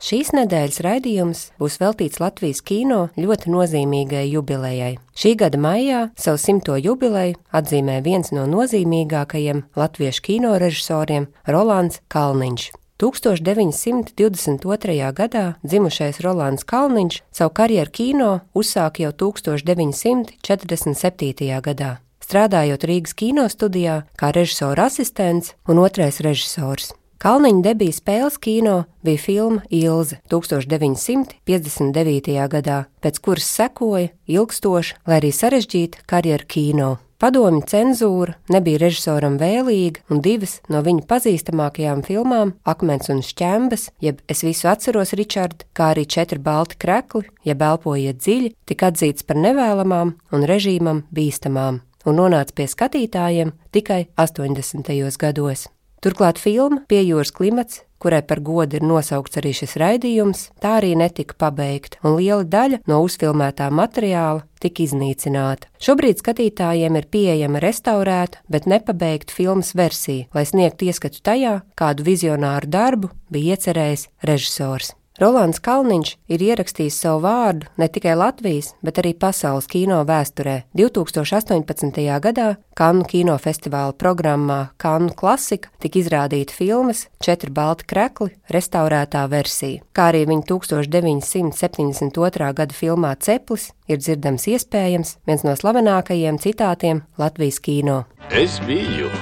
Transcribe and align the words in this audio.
Šīs 0.00 0.30
nedēļas 0.32 0.78
raidījums 0.80 1.40
būs 1.60 1.74
veltīts 1.76 2.22
Latvijas 2.22 2.62
kino 2.64 3.12
ļoti 3.20 3.50
nozīmīgai 3.52 4.32
jubilejai. 4.32 4.96
Šī 5.12 5.36
gada 5.36 5.60
maijā 5.60 6.08
savu 6.16 6.40
simto 6.40 6.72
jubileju 6.80 7.36
atzīmē 7.52 8.00
viens 8.06 8.32
no 8.32 8.46
nozīmīgākajiem 8.48 9.60
latviešu 9.76 10.24
kino 10.24 10.56
režisoriem- 10.56 11.28
Rolands 11.52 12.00
Kalniņš. 12.08 12.72
1922. 12.96 15.12
gadā 15.12 15.54
dzimušais 15.64 16.20
Rolands 16.24 16.64
Kalniņš 16.64 17.20
savu 17.32 17.50
karjeru 17.50 17.90
kino 17.90 18.40
uzsāka 18.54 19.02
jau 19.04 19.12
1947. 19.12 21.60
gadā, 21.60 21.96
strādājot 22.24 22.84
Rīgas 22.88 23.14
kino 23.14 23.48
studijā 23.48 24.02
kā 24.16 24.32
režisora 24.32 24.84
asistents 24.88 25.54
un 25.68 25.78
otrais 25.78 26.20
režisors. 26.20 26.92
Kalniņa 27.20 27.60
debija 27.60 27.92
spēles 27.92 28.38
kino 28.40 28.86
bija 29.04 29.20
filma 29.20 29.60
Ilze 29.68 30.16
1959. 30.32 32.30
gadā, 32.48 32.88
pēc 33.04 33.18
kuras 33.20 33.44
sekoja 33.44 34.08
ilgstoša, 34.24 35.04
lai 35.04 35.18
arī 35.18 35.28
sarežģīta 35.36 36.00
karjera 36.08 36.46
kino. 36.48 36.96
Padomju 37.20 37.60
cenzūra 37.68 38.38
nebija 38.48 38.80
režisoram 38.80 39.36
vēlīga, 39.36 40.00
un 40.08 40.24
divas 40.24 40.64
no 40.72 40.80
viņa 40.80 41.04
pazīstamākajām 41.10 42.00
filmām- 42.06 42.54
Akmens 42.72 43.12
un 43.12 43.20
šķembas, 43.20 43.90
jeb 44.00 44.22
Es 44.26 44.40
visu 44.40 44.68
atceros, 44.68 45.12
Ričard, 45.12 45.64
kā 45.74 45.92
arī 45.92 46.06
Četri 46.06 46.38
balti 46.38 46.76
krekli, 46.78 47.24
jeb 47.44 47.60
Elpojiet 47.60 48.16
dziļi, 48.16 48.54
tika 48.64 48.90
atzīts 48.90 49.26
par 49.26 49.36
nevēlamām 49.36 50.14
un 50.32 50.40
režīmam 50.40 51.02
bīstamām, 51.12 51.80
un 52.06 52.16
nonāca 52.16 52.54
pie 52.54 52.66
skatītājiem 52.66 53.52
tikai 53.72 54.06
80. 54.16 55.18
gados. 55.18 55.68
Turklāt 56.00 56.38
filma 56.40 56.80
Piejūras 56.88 57.28
klimats, 57.36 57.82
kurai 58.00 58.22
par 58.24 58.40
godu 58.40 58.78
ir 58.78 58.84
nosaukts 58.88 59.36
arī 59.36 59.50
šis 59.52 59.74
raidījums, 59.80 60.46
tā 60.62 60.78
arī 60.78 60.94
netika 60.96 61.36
pabeigta, 61.36 61.98
un 62.00 62.16
liela 62.16 62.46
daļa 62.48 62.78
no 62.88 63.02
uzfilmētā 63.04 63.66
materiāla 63.68 64.46
tika 64.64 64.86
iznīcināta. 64.86 65.68
Šobrīd 65.76 66.22
skatītājiem 66.22 66.96
ir 66.96 67.08
pieejama 67.12 67.60
restaurēta, 67.60 68.40
bet 68.48 68.68
nepabeigta 68.72 69.36
filmas 69.36 69.74
versija, 69.76 70.30
lai 70.32 70.46
sniegtu 70.48 70.88
ieskatu 70.88 71.20
tajā, 71.20 71.58
kādu 71.76 72.08
vizionāru 72.08 72.72
darbu 72.72 73.12
bija 73.28 73.58
iecerējis 73.58 74.08
režisors. 74.24 74.94
Rolands 75.20 75.58
Kalniņš 75.60 76.14
ir 76.32 76.40
ierakstījis 76.40 76.96
savu 77.02 77.26
vārdu 77.26 77.66
ne 77.76 77.90
tikai 77.92 78.14
Latvijas, 78.16 78.70
bet 78.80 78.96
arī 79.02 79.12
pasaules 79.12 79.66
kino 79.68 79.98
vēsturē. 80.08 80.62
2018. 80.72 82.00
gadā 82.24 82.56
Kannu 82.80 83.04
kinofestivāla 83.04 83.92
programmā 84.00 84.72
Kannu 84.80 85.12
klasika 85.12 85.68
tika 85.84 86.00
izrādīta 86.00 86.56
filmas 86.56 87.04
Četri 87.20 87.52
balti 87.52 87.84
krekli 87.92 88.32
restaurētā 88.48 89.26
versija, 89.28 89.84
kā 89.92 90.08
arī 90.08 90.24
viņa 90.30 90.48
1972. 90.48 92.48
gada 92.56 92.80
filmā 92.80 93.12
Ceplis 93.20 93.76
ir 93.92 94.00
dzirdams 94.00 94.48
iespējams 94.54 95.18
viens 95.28 95.44
no 95.44 95.52
slavenākajiem 95.52 96.40
citātiem 96.40 97.04
Latvijas 97.20 97.60
kino. 97.60 98.08
Es 98.32 98.56
biju 98.64 99.12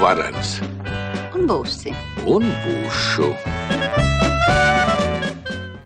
varens 0.00 0.56
un 1.36 1.44
būsi 1.52 1.92
un 2.24 2.48
būšu. 2.64 3.28